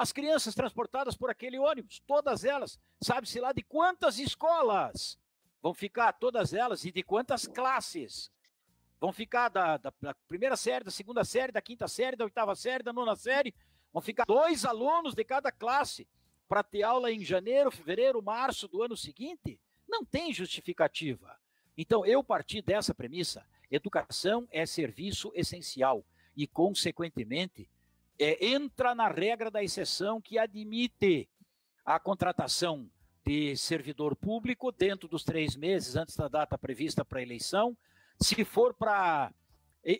[0.03, 5.17] As crianças transportadas por aquele ônibus, todas elas, sabe-se lá de quantas escolas
[5.63, 8.29] vão ficar, todas elas, e de quantas classes
[9.01, 12.57] vão ficar da, da, da, primeira série, da segunda série, da quinta série, da oitava
[12.57, 13.55] série, da nona série.
[13.93, 16.09] Vão ficar dois alunos de cada classe
[16.49, 19.57] para ter aula em janeiro, fevereiro, março do ano seguinte.
[19.89, 21.39] Não tem justificativa.
[21.79, 26.05] Então, eu parti dessa premissa: educação é serviço essencial
[26.37, 27.71] e, consequentemente,
[28.19, 31.29] é, entra na regra da exceção que admite
[31.85, 32.91] a contratação
[33.25, 37.77] de servidor público dentro dos três meses antes da data prevista para a eleição,
[38.21, 39.33] se for para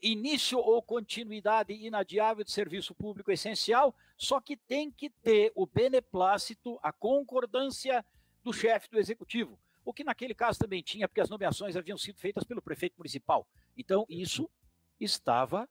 [0.03, 6.79] início ou continuidade inadiável de serviço público essencial, só que tem que ter o beneplácito,
[6.83, 8.05] a concordância
[8.45, 9.59] do chefe do executivo.
[9.85, 13.47] O que naquele caso também tinha, porque as nomeações haviam sido feitas pelo prefeito municipal.
[13.77, 14.49] Então, isso
[15.01, 15.69] estava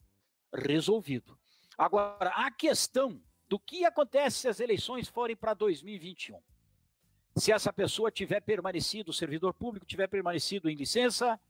[0.54, 1.40] resolvido.
[1.82, 3.20] Agora, a questão
[3.50, 6.40] do que acontece se as eleições forem para 2021.
[7.36, 11.42] Se essa pessoa tiver permanecido, o servidor público tiver permanecido em licença,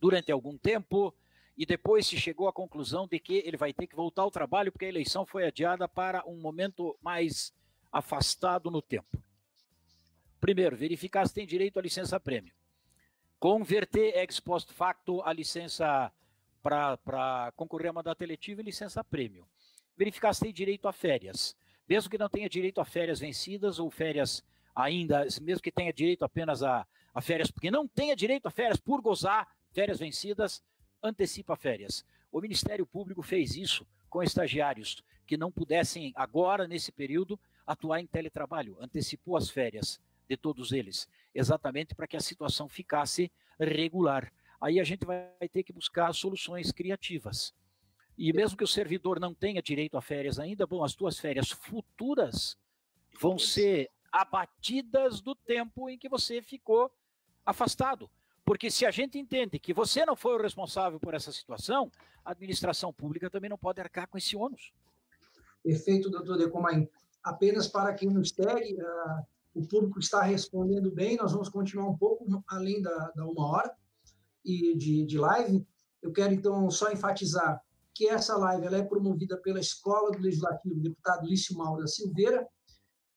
[0.00, 1.14] durante algum tempo
[1.54, 4.72] e depois se chegou à conclusão de que ele vai ter que voltar ao trabalho
[4.72, 7.52] porque a eleição foi adiada para um momento mais
[7.92, 9.22] afastado no tempo.
[10.40, 12.54] Primeiro, verificar se tem direito à licença prêmio.
[13.38, 16.10] Converter ex post facto a licença
[16.66, 19.46] para concorrer a mandato eletivo em licença prêmio.
[19.96, 21.56] Verificar se tem direito a férias.
[21.88, 24.42] Mesmo que não tenha direito a férias vencidas ou férias
[24.74, 28.78] ainda, mesmo que tenha direito apenas a, a férias, porque não tenha direito a férias
[28.78, 30.62] por gozar férias vencidas,
[31.02, 32.04] antecipa férias.
[32.32, 38.06] O Ministério Público fez isso com estagiários que não pudessem agora, nesse período, atuar em
[38.06, 44.32] teletrabalho, antecipou as férias de todos eles, exatamente para que a situação ficasse regular.
[44.66, 47.54] Aí a gente vai ter que buscar soluções criativas.
[48.18, 51.52] E mesmo que o servidor não tenha direito a férias ainda, bom, as tuas férias
[51.52, 52.58] futuras
[53.20, 56.90] vão ser abatidas do tempo em que você ficou
[57.44, 58.10] afastado.
[58.44, 61.88] Porque se a gente entende que você não foi o responsável por essa situação,
[62.24, 64.72] a administração pública também não pode arcar com esse ônus.
[65.62, 66.88] Perfeito, doutor Decomain.
[67.22, 71.96] Apenas para quem nos segue, uh, o público está respondendo bem, nós vamos continuar um
[71.96, 73.85] pouco além da, da uma hora
[74.46, 75.66] e de, de live.
[76.00, 77.60] Eu quero, então, só enfatizar
[77.92, 82.46] que essa live ela é promovida pela Escola do Legislativo, deputado Lício Mauro da Silveira,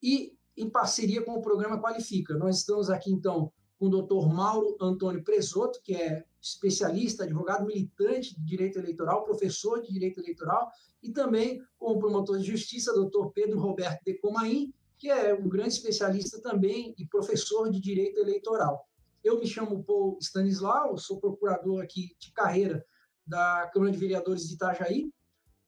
[0.02, 2.38] e em parceria com o programa Qualifica.
[2.38, 8.36] Nós estamos aqui, então, com o doutor Mauro Antônio Presoto, que é especialista, advogado militante
[8.36, 10.70] de direito eleitoral, professor de direito eleitoral,
[11.04, 15.48] e também com o promotor de justiça, doutor Pedro Roberto de Comaim, que é um
[15.48, 18.86] grande especialista também e professor de direito eleitoral.
[19.24, 22.86] Eu me chamo Paul Stanislau, sou procurador aqui de carreira
[23.26, 25.12] da Câmara de Vereadores de Itajaí,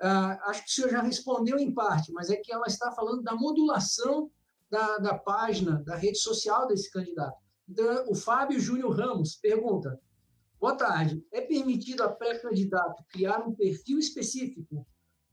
[0.01, 3.23] uh, acho que o senhor já respondeu em parte, mas é que ela está falando
[3.23, 4.31] da modulação
[4.71, 7.37] da, da página, da rede social desse candidato.
[7.69, 10.01] Então, o Fábio Júnior Ramos pergunta:
[10.61, 11.25] Boa tarde.
[11.33, 14.87] É permitido a pré-candidato criar um perfil específico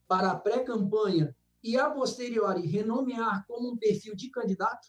[0.07, 4.88] para a pré-campanha e, a posteriori, renomear como um perfil de candidato?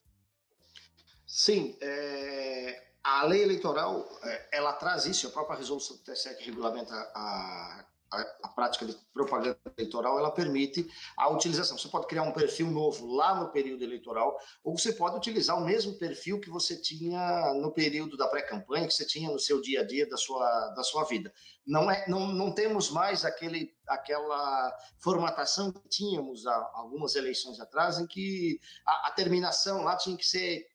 [1.27, 1.77] Sim.
[1.81, 6.93] É a lei eleitoral, é, ela traz isso, a própria resolução do TSE que regulamenta
[7.15, 11.77] a, a, a, prática de propaganda eleitoral, ela permite a utilização.
[11.77, 15.65] Você pode criar um perfil novo lá no período eleitoral, ou você pode utilizar o
[15.65, 19.81] mesmo perfil que você tinha no período da pré-campanha, que você tinha no seu dia
[19.81, 21.33] a dia da sua, da sua vida.
[21.67, 27.99] Não, é, não, não temos mais aquele, aquela formatação que tínhamos há algumas eleições atrás,
[27.99, 30.67] em que a, a terminação lá tinha que ser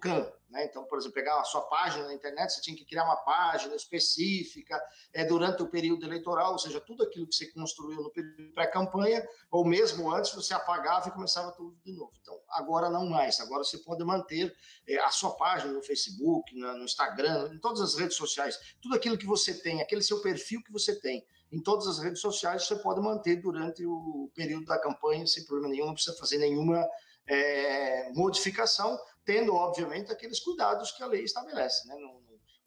[0.00, 0.64] .can, né?
[0.64, 3.74] Então, por exemplo, pegar a sua página na internet, você tinha que criar uma página
[3.74, 4.80] específica
[5.12, 9.26] é, durante o período eleitoral, ou seja, tudo aquilo que você construiu no período pré-campanha,
[9.50, 12.12] ou mesmo antes, você apagava e começava tudo de novo.
[12.20, 13.40] Então, agora não mais.
[13.40, 14.54] Agora você pode manter
[14.86, 18.58] é, a sua página no Facebook, na, no Instagram, em todas as redes sociais.
[18.80, 22.20] Tudo aquilo que você tem, aquele seu perfil que você tem em todas as redes
[22.20, 26.36] sociais, você pode manter durante o período da campanha sem problema nenhum, não precisa fazer
[26.38, 26.86] nenhuma
[27.26, 31.86] é, modificação, tendo, obviamente, aqueles cuidados que a lei estabelece.
[31.86, 31.94] Né?
[31.96, 32.18] Não,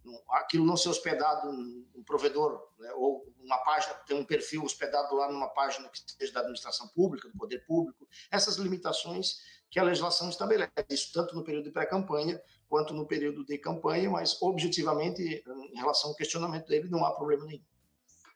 [0.06, 2.94] não, aquilo não ser hospedado num provedor, né?
[2.94, 7.28] ou uma página, ter um perfil hospedado lá numa página que seja da administração pública,
[7.28, 9.40] do poder público, essas limitações
[9.72, 12.40] que a legislação estabelece, isso tanto no período de pré-campanha
[12.70, 15.44] quanto no período de campanha, mas objetivamente,
[15.74, 17.66] em relação ao questionamento dele, não há problema nenhum.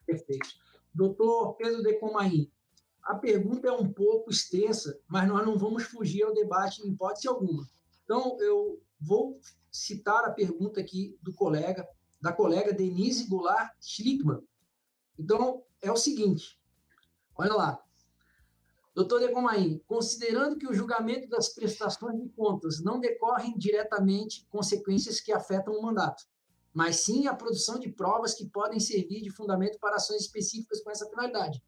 [0.03, 0.49] Perfeito.
[0.91, 2.51] Doutor Pedro de Comarim,
[3.03, 7.27] a pergunta é um pouco extensa, mas nós não vamos fugir ao debate em hipótese
[7.27, 7.69] alguma.
[8.05, 9.39] Então, eu vou
[9.71, 11.85] citar a pergunta aqui do colega,
[12.21, 14.41] da colega Denise Goulart Schlickman.
[15.19, 16.59] Então, é o seguinte,
[17.35, 17.81] olha lá.
[18.93, 25.33] Doutor Decomain, considerando que o julgamento das prestações de contas não decorrem diretamente consequências que
[25.33, 26.23] afetam o mandato,
[26.73, 30.91] mas sim a produção de provas que podem servir de fundamento para ações específicas com
[30.91, 31.61] essa finalidade.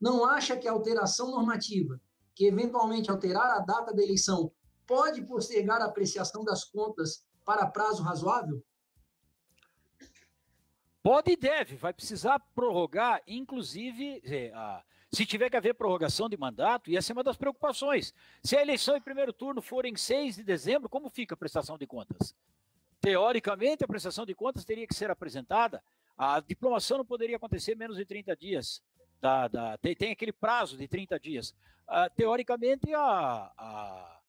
[0.00, 2.00] Não acha que a alteração normativa,
[2.34, 4.52] que eventualmente alterar a data da eleição,
[4.86, 8.62] pode postergar a apreciação das contas para prazo razoável?
[11.02, 14.52] Pode e deve, vai precisar prorrogar, inclusive, é,
[15.12, 18.14] se tiver que haver prorrogação de mandato, e essa é uma das preocupações.
[18.42, 21.76] Se a eleição em primeiro turno for em 6 de dezembro, como fica a prestação
[21.76, 22.34] de contas?
[23.00, 25.82] Teoricamente, a prestação de contas teria que ser apresentada,
[26.16, 28.80] a diplomação não poderia acontecer menos de 30 dias.
[29.20, 31.50] Da, da, tem, tem, aquele prazo de 30 dias.
[31.88, 34.20] Uh, teoricamente, a, a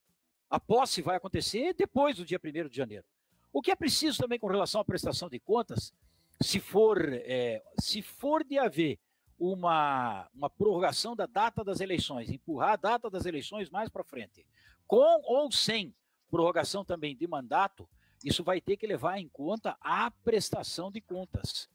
[0.54, 3.04] a posse vai acontecer depois do dia 1 de janeiro.
[3.52, 5.92] O que é preciso também com relação à prestação de contas,
[6.40, 9.00] se for, é, se for de haver
[9.40, 14.46] uma, uma prorrogação da data das eleições, empurrar a data das eleições mais para frente,
[14.86, 15.92] com ou sem
[16.30, 17.90] prorrogação também de mandato,
[18.24, 21.68] isso vai ter que levar em conta a prestação de contas.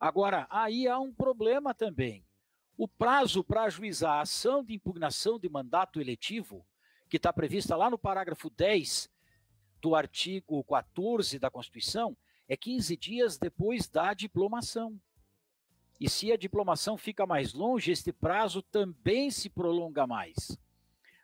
[0.00, 2.24] Agora, aí há um problema também.
[2.78, 6.64] O prazo para ajuizar a ação de impugnação de mandato eletivo
[7.12, 9.10] que está prevista lá no parágrafo 10
[9.82, 12.16] do artigo 14 da Constituição,
[12.48, 14.98] é 15 dias depois da diplomação.
[16.00, 20.58] E se a diplomação fica mais longe, este prazo também se prolonga mais.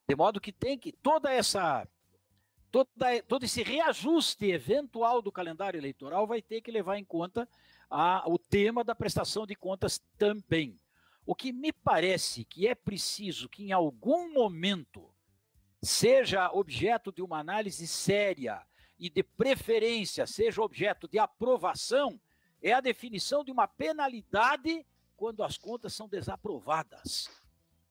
[0.06, 1.88] De modo que tem que toda essa
[2.70, 7.48] toda, todo esse reajuste eventual do calendário eleitoral vai ter que levar em conta
[7.88, 10.78] a, o tema da prestação de contas também.
[11.24, 15.10] O que me parece que é preciso que em algum momento
[15.82, 18.62] seja objeto de uma análise séria
[18.98, 22.20] e de preferência seja objeto de aprovação,
[22.60, 24.84] é a definição de uma penalidade
[25.16, 27.28] quando as contas são desaprovadas.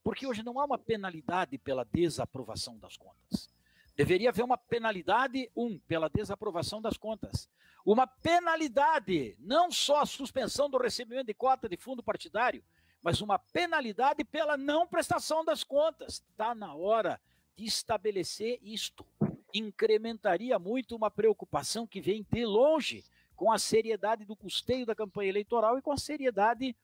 [0.03, 3.49] Porque hoje não há uma penalidade pela desaprovação das contas.
[3.95, 7.49] Deveria haver uma penalidade, um, pela desaprovação das contas.
[7.85, 12.63] Uma penalidade, não só a suspensão do recebimento de cota de fundo partidário,
[13.01, 16.23] mas uma penalidade pela não prestação das contas.
[16.29, 17.19] Está na hora
[17.66, 19.05] estabelecer isto.
[19.53, 23.03] Incrementaria muito uma preocupação que vem de longe
[23.36, 26.76] com a seriedade do custeio da campanha eleitoral e com a seriedade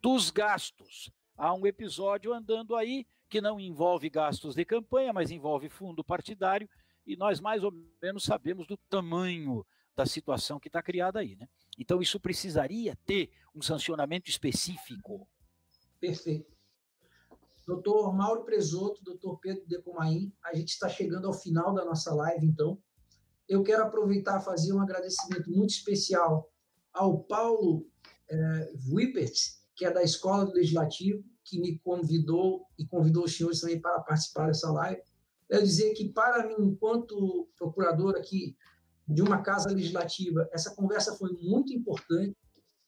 [0.00, 1.10] dos gastos.
[1.36, 6.68] Há um episódio andando aí que não envolve gastos de campanha, mas envolve fundo partidário,
[7.06, 9.64] e nós mais ou menos sabemos do tamanho
[9.94, 11.36] da situação que está criada aí.
[11.36, 11.48] Né?
[11.78, 15.28] Então, isso precisaria ter um sancionamento específico.
[16.00, 16.59] Perfeito.
[17.70, 22.44] Doutor Mauro Presoto, doutor Pedro Decomain, a gente está chegando ao final da nossa live,
[22.44, 22.76] então.
[23.48, 26.50] Eu quero aproveitar e fazer um agradecimento muito especial
[26.92, 27.86] ao Paulo
[28.28, 29.34] é, Wippert,
[29.76, 34.00] que é da Escola do Legislativo, que me convidou e convidou os senhores também para
[34.00, 35.00] participar dessa live.
[35.48, 38.56] Quero dizer que, para mim, enquanto procurador aqui
[39.06, 42.36] de uma casa legislativa, essa conversa foi muito importante.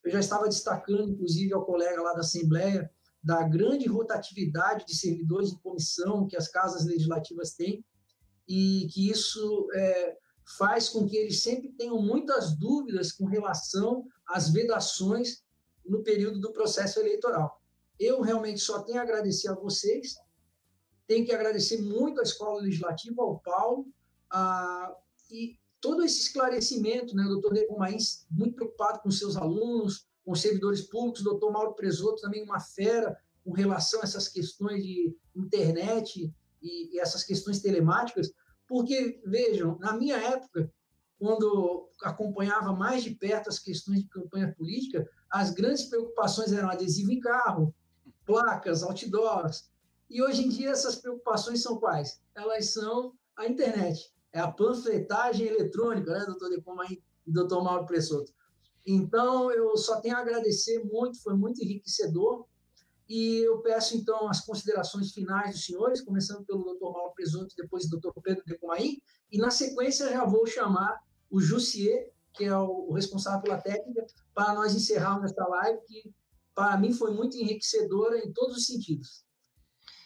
[0.03, 2.91] Eu já estava destacando, inclusive, ao colega lá da Assembleia,
[3.23, 7.83] da grande rotatividade de servidores em comissão que as casas legislativas têm
[8.47, 10.17] e que isso é,
[10.57, 15.43] faz com que eles sempre tenham muitas dúvidas com relação às vedações
[15.85, 17.61] no período do processo eleitoral.
[17.99, 20.15] Eu realmente só tenho a agradecer a vocês,
[21.07, 23.87] tenho que agradecer muito à Escola Legislativa, ao Paulo,
[24.29, 24.93] a,
[25.29, 30.81] e todo esse esclarecimento, né, o doutor Negomains, muito preocupado com seus alunos, com servidores
[30.81, 36.95] públicos, doutor Mauro Presoto também uma fera com relação a essas questões de internet e,
[36.95, 38.31] e essas questões telemáticas,
[38.65, 40.71] Porque, vejam, na minha época,
[41.19, 47.11] quando acompanhava mais de perto as questões de campanha política, as grandes preocupações eram adesivo
[47.11, 47.73] em carro,
[48.25, 49.69] placas, outdoors.
[50.09, 52.21] E hoje em dia essas preocupações são quais?
[52.35, 58.33] Elas são a internet, é a panfletagem eletrônica, né, doutor Decomai e doutor Mauro Pressoto.
[58.85, 62.45] Então, eu só tenho a agradecer muito, foi muito enriquecedor.
[63.07, 67.83] E eu peço, então, as considerações finais dos senhores, começando pelo doutor Mauro Presoto, depois
[67.85, 69.01] do doutor Pedro Decomaí,
[69.31, 70.99] e na sequência já vou chamar
[71.29, 76.13] o Jussier, que é o responsável pela técnica, para nós encerrarmos esta live, que
[76.55, 79.25] para mim foi muito enriquecedora em todos os sentidos.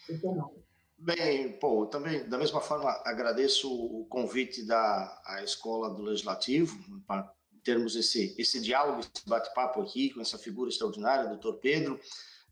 [0.10, 0.64] Doutor Mauro.
[0.98, 6.76] Bem, pô, também da mesma forma agradeço o convite da Escola do Legislativo
[7.06, 7.32] para
[7.68, 12.00] termos esse esse diálogo, esse bate-papo aqui com essa figura extraordinária, doutor Pedro.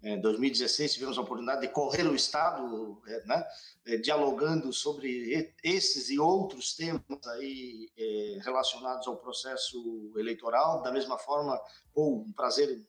[0.04, 3.48] Em 2016 tivemos a oportunidade de correr o estado, é, né,
[3.86, 10.84] é, dialogando sobre esses e outros temas aí é, relacionados ao processo eleitoral.
[10.84, 11.58] Da mesma forma,
[11.94, 12.86] pô, um prazer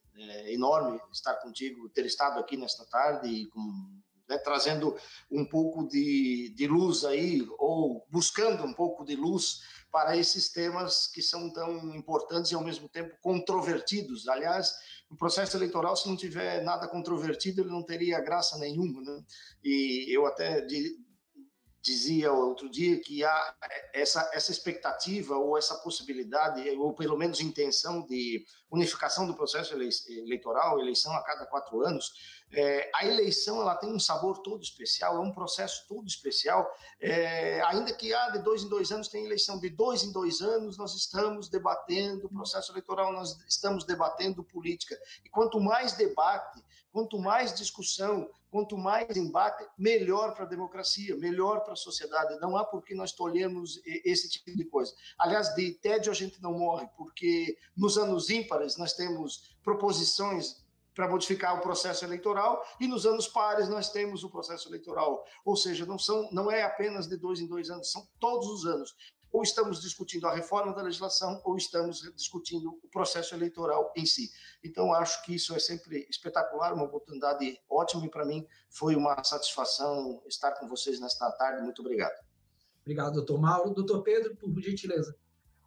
[0.46, 3.60] enorme estar contigo, ter estado aqui nesta tarde com
[4.28, 4.96] né, trazendo
[5.30, 9.60] um pouco de, de luz aí, ou buscando um pouco de luz
[9.90, 14.28] para esses temas que são tão importantes e ao mesmo tempo controvertidos.
[14.28, 14.74] Aliás,
[15.08, 19.00] o processo eleitoral, se não tiver nada controvertido, ele não teria graça nenhuma.
[19.00, 19.22] Né?
[19.64, 20.66] E eu até
[21.86, 23.54] dizia outro dia que há
[23.94, 30.80] essa, essa expectativa ou essa possibilidade, ou pelo menos intenção de unificação do processo eleitoral,
[30.80, 35.20] eleição a cada quatro anos, é, a eleição ela tem um sabor todo especial, é
[35.20, 36.68] um processo todo especial.
[37.00, 40.40] É, ainda que ah, de dois em dois anos tem eleição, de dois em dois
[40.40, 44.98] anos nós estamos debatendo o processo eleitoral, nós estamos debatendo política.
[45.24, 46.62] E quanto mais debate,
[46.92, 52.40] quanto mais discussão, quanto mais embate, melhor para a democracia, melhor para a sociedade.
[52.40, 54.94] Não há por que nós tolhermos esse tipo de coisa.
[55.18, 60.64] Aliás, de tédio a gente não morre, porque nos anos ímpares nós temos proposições
[60.96, 65.24] para modificar o processo eleitoral e nos anos pares nós temos o processo eleitoral.
[65.44, 68.64] Ou seja, não, são, não é apenas de dois em dois anos, são todos os
[68.64, 68.96] anos.
[69.30, 74.30] Ou estamos discutindo a reforma da legislação ou estamos discutindo o processo eleitoral em si.
[74.64, 79.22] Então, acho que isso é sempre espetacular, uma oportunidade ótima e para mim foi uma
[79.22, 81.62] satisfação estar com vocês nesta tarde.
[81.62, 82.18] Muito obrigado.
[82.80, 83.74] Obrigado, doutor Mauro.
[83.74, 85.14] Doutor Pedro, por gentileza.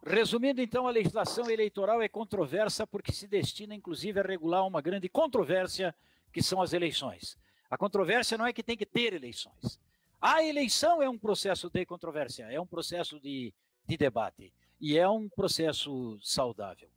[0.04, 5.08] Resumindo, então, a legislação eleitoral é controversa porque se destina, inclusive, a regular uma grande
[5.08, 5.94] controvérsia,
[6.32, 7.36] que são as eleições.
[7.70, 9.78] A controvérsia não é que tem que ter eleições.
[10.20, 13.54] A eleição é um processo de controvérsia, é um processo de,
[13.86, 16.88] de debate e é um processo saudável.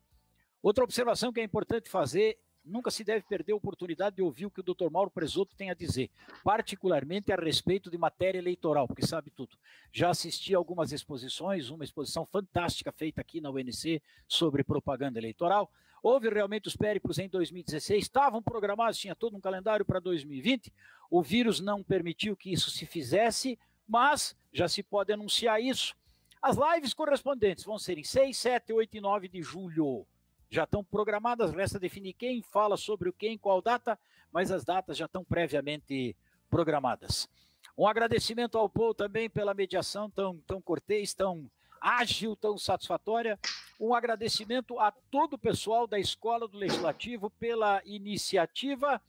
[0.62, 4.52] Outra observação que é importante fazer nunca se deve perder a oportunidade de ouvir o
[4.52, 4.90] que o Dr.
[4.90, 6.10] Mauro Presoto tem a dizer,
[6.44, 9.58] particularmente a respeito de matéria eleitoral, porque sabe tudo.
[9.92, 15.70] Já assisti a algumas exposições, uma exposição fantástica feita aqui na UNC sobre propaganda eleitoral.
[16.02, 20.74] Houve realmente os périplos em 2016, estavam programados, tinha todo um calendário para 2020.
[21.10, 23.58] O vírus não permitiu que isso se fizesse,
[23.88, 25.96] mas já se pode anunciar isso.
[26.42, 30.06] As lives correspondentes vão ser em 6, 7, 8 e 9 de julho
[30.54, 33.98] já estão programadas, resta definir quem fala sobre o quem, qual data,
[34.32, 36.16] mas as datas já estão previamente
[36.48, 37.28] programadas.
[37.76, 41.50] Um agradecimento ao Paul também pela mediação tão, tão cortês, tão
[41.82, 43.40] ágil, tão satisfatória.
[43.80, 49.02] Um agradecimento a todo o pessoal da Escola do Legislativo pela iniciativa.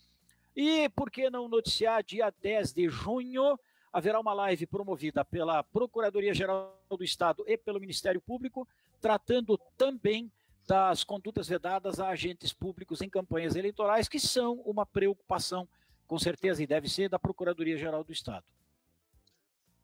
[0.56, 3.60] E por que não noticiar dia 10 de junho?
[3.92, 8.66] Haverá uma live promovida pela Procuradoria-Geral do Estado e pelo Ministério Público,
[8.98, 10.32] tratando também
[10.66, 15.68] das condutas vedadas a agentes públicos em campanhas eleitorais, que são uma preocupação,
[16.06, 18.44] com certeza, e deve ser, da Procuradoria-Geral do Estado.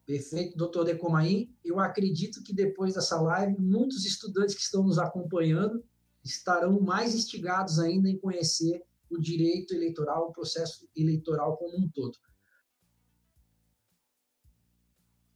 [0.05, 1.49] Perfeito, doutor Decomaí.
[1.63, 5.83] Eu acredito que depois dessa live, muitos estudantes que estão nos acompanhando
[6.23, 12.17] estarão mais instigados ainda em conhecer o direito eleitoral, o processo eleitoral como um todo.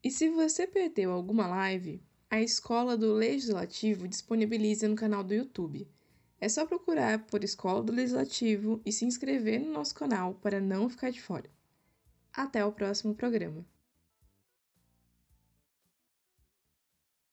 [0.04, 5.88] E se você perdeu alguma live, a Escola do Legislativo disponibiliza no canal do YouTube.
[6.40, 10.90] É só procurar por Escola do Legislativo e se inscrever no nosso canal para não
[10.90, 11.50] ficar de fora.
[12.34, 13.66] Até o próximo programa.